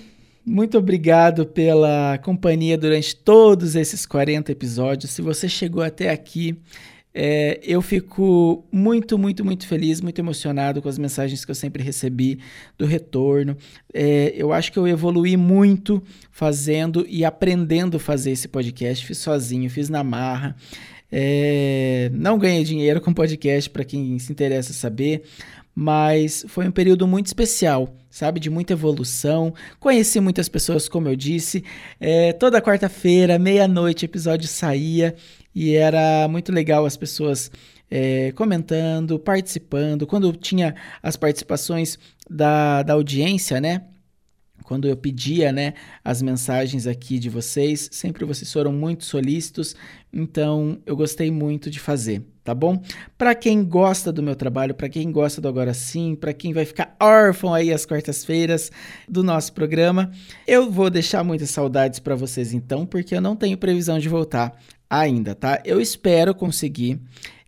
[0.46, 5.12] Muito obrigado pela companhia durante todos esses 40 episódios.
[5.12, 6.58] Se você chegou até aqui,
[7.14, 11.84] é, eu fico muito, muito, muito feliz, muito emocionado com as mensagens que eu sempre
[11.84, 12.40] recebi
[12.78, 13.58] do retorno.
[13.94, 16.02] É, eu acho que eu evolui muito
[16.32, 19.06] fazendo e aprendendo a fazer esse podcast.
[19.06, 20.56] Fiz sozinho, fiz na marra.
[21.12, 25.24] É, não ganhei dinheiro com podcast, para quem se interessa saber,
[25.80, 28.38] mas foi um período muito especial, sabe?
[28.38, 29.54] De muita evolução.
[29.80, 31.64] Conheci muitas pessoas, como eu disse.
[32.02, 35.16] É, toda quarta-feira, meia-noite, episódio saía
[35.56, 37.50] e era muito legal as pessoas
[37.90, 40.06] é, comentando, participando.
[40.06, 41.98] Quando tinha as participações
[42.30, 43.84] da, da audiência, né?
[44.70, 45.74] Quando eu pedia, né,
[46.06, 49.76] as mensagens aqui de vocês, sempre vocês foram muito solícitos,
[50.14, 52.80] então eu gostei muito de fazer, tá bom?
[53.18, 56.66] Para quem gosta do meu trabalho, para quem gosta do Agora Sim, para quem vai
[56.66, 58.72] ficar órfão aí às quartas-feiras
[59.08, 60.12] do nosso programa,
[60.46, 64.56] eu vou deixar muitas saudades para vocês então, porque eu não tenho previsão de voltar
[64.88, 65.60] ainda, tá?
[65.66, 67.02] Eu espero conseguir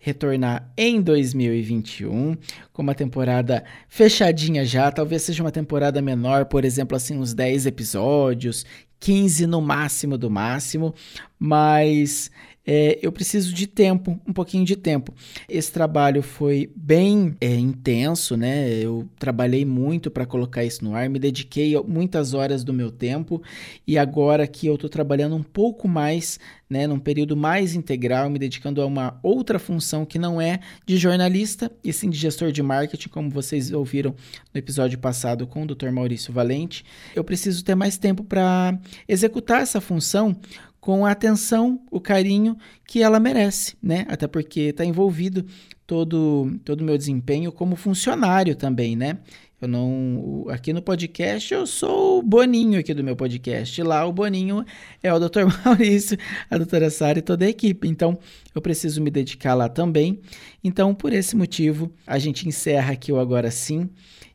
[0.04, 2.36] retornar em 2021
[2.74, 7.68] com uma temporada fechadinha já, talvez seja uma temporada menor, por exemplo, assim uns 10
[7.68, 8.66] episódios,
[9.00, 10.94] 15 no máximo do máximo,
[11.38, 12.32] mas
[12.66, 15.14] é, eu preciso de tempo, um pouquinho de tempo.
[15.50, 18.70] Esse trabalho foi bem é, intenso, né?
[18.70, 23.42] Eu trabalhei muito para colocar isso no ar, me dediquei muitas horas do meu tempo
[23.88, 26.40] e agora que eu estou trabalhando um pouco mais,
[26.70, 30.98] né, num período mais integral, me dedicando a uma outra função que não é de
[30.98, 34.16] jornalista e sim de gestor de marketing, como vocês ouviram
[34.54, 35.90] no episódio passado com o Dr.
[35.92, 36.86] Maurício Valente.
[37.16, 38.78] Eu preciso ter mais tempo para
[39.08, 40.36] executar essa função
[40.82, 44.04] com a atenção, o carinho que ela merece, né?
[44.10, 45.46] Até porque está envolvido
[45.86, 49.20] todo todo o meu desempenho como funcionário também, né?
[49.62, 50.46] Eu não.
[50.50, 53.84] Aqui no podcast eu sou o Boninho aqui do meu podcast.
[53.84, 54.66] Lá o Boninho
[55.04, 55.46] é o Dr.
[55.64, 56.18] Maurício,
[56.50, 57.88] a doutora Sara e toda a equipe.
[57.88, 58.18] Então
[58.56, 60.20] eu preciso me dedicar lá também.
[60.64, 63.88] Então, por esse motivo, a gente encerra aqui o Agora Sim.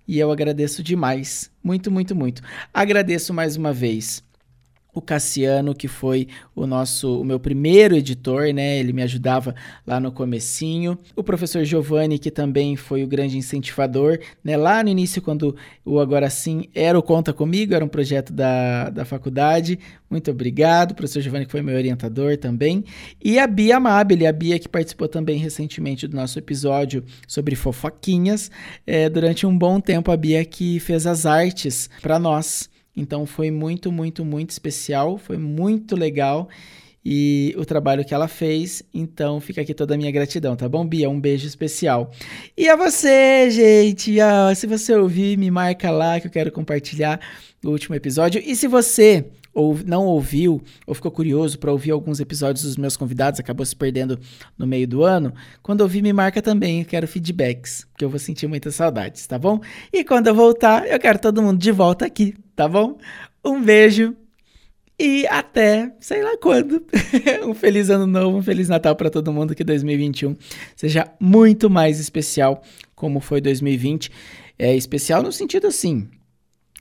[0.06, 1.51] E eu agradeço demais.
[1.62, 2.40] Muito, muito, muito.
[2.73, 4.23] Agradeço mais uma vez
[4.97, 8.78] o Cassiano, que foi o nosso, o meu primeiro editor, né?
[8.78, 9.55] Ele me ajudava
[9.86, 10.98] lá no comecinho.
[11.14, 14.56] O professor Giovanni, que também foi o grande incentivador, né?
[14.56, 15.55] Lá no início, quando
[15.85, 19.78] o Agora Sim era o Conta Comigo, era um projeto da, da faculdade.
[20.09, 22.82] Muito obrigado, professor Giovanni, que foi meu orientador também.
[23.23, 28.51] E a Bia Amabile, a Bia que participou também recentemente do nosso episódio sobre fofoquinhas.
[28.86, 32.74] É, durante um bom tempo, a Bia que fez as artes para nós.
[32.97, 36.48] Então foi muito, muito, muito especial, foi muito legal
[37.09, 38.82] e o trabalho que ela fez.
[38.93, 41.09] Então fica aqui toda a minha gratidão, tá bom, Bia?
[41.09, 42.10] Um beijo especial.
[42.56, 47.20] E a você, gente, ah, se você ouvir, me marca lá que eu quero compartilhar
[47.64, 48.43] o último episódio.
[48.44, 49.27] E se você
[49.57, 53.74] ou não ouviu ou ficou curioso para ouvir alguns episódios dos meus convidados, acabou se
[53.74, 54.20] perdendo
[54.59, 58.19] no meio do ano, quando ouvir me marca também, eu quero feedbacks, porque eu vou
[58.19, 59.59] sentir muitas saudades, tá bom?
[59.91, 62.99] E quando eu voltar, eu quero todo mundo de volta aqui, tá bom?
[63.43, 64.15] Um beijo
[64.99, 66.85] e até, sei lá quando.
[67.49, 70.37] um feliz ano novo, um feliz Natal para todo mundo que 2021
[70.77, 72.62] seja muito mais especial
[72.95, 74.11] como foi 2020.
[74.59, 76.09] É especial no sentido assim,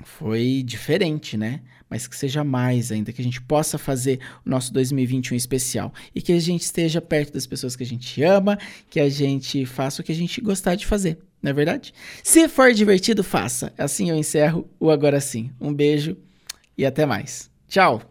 [0.03, 1.61] foi diferente, né?
[1.95, 6.22] Mas que seja mais ainda, que a gente possa fazer o nosso 2021 especial e
[6.22, 8.59] que a gente esteja perto das pessoas que a gente ama,
[8.89, 11.93] que a gente faça o que a gente gostar de fazer, não é verdade?
[12.22, 13.72] Se for divertido, faça.
[13.77, 15.51] Assim eu encerro o Agora Sim.
[15.59, 16.17] Um beijo
[16.77, 17.49] e até mais.
[17.69, 18.03] Tchau!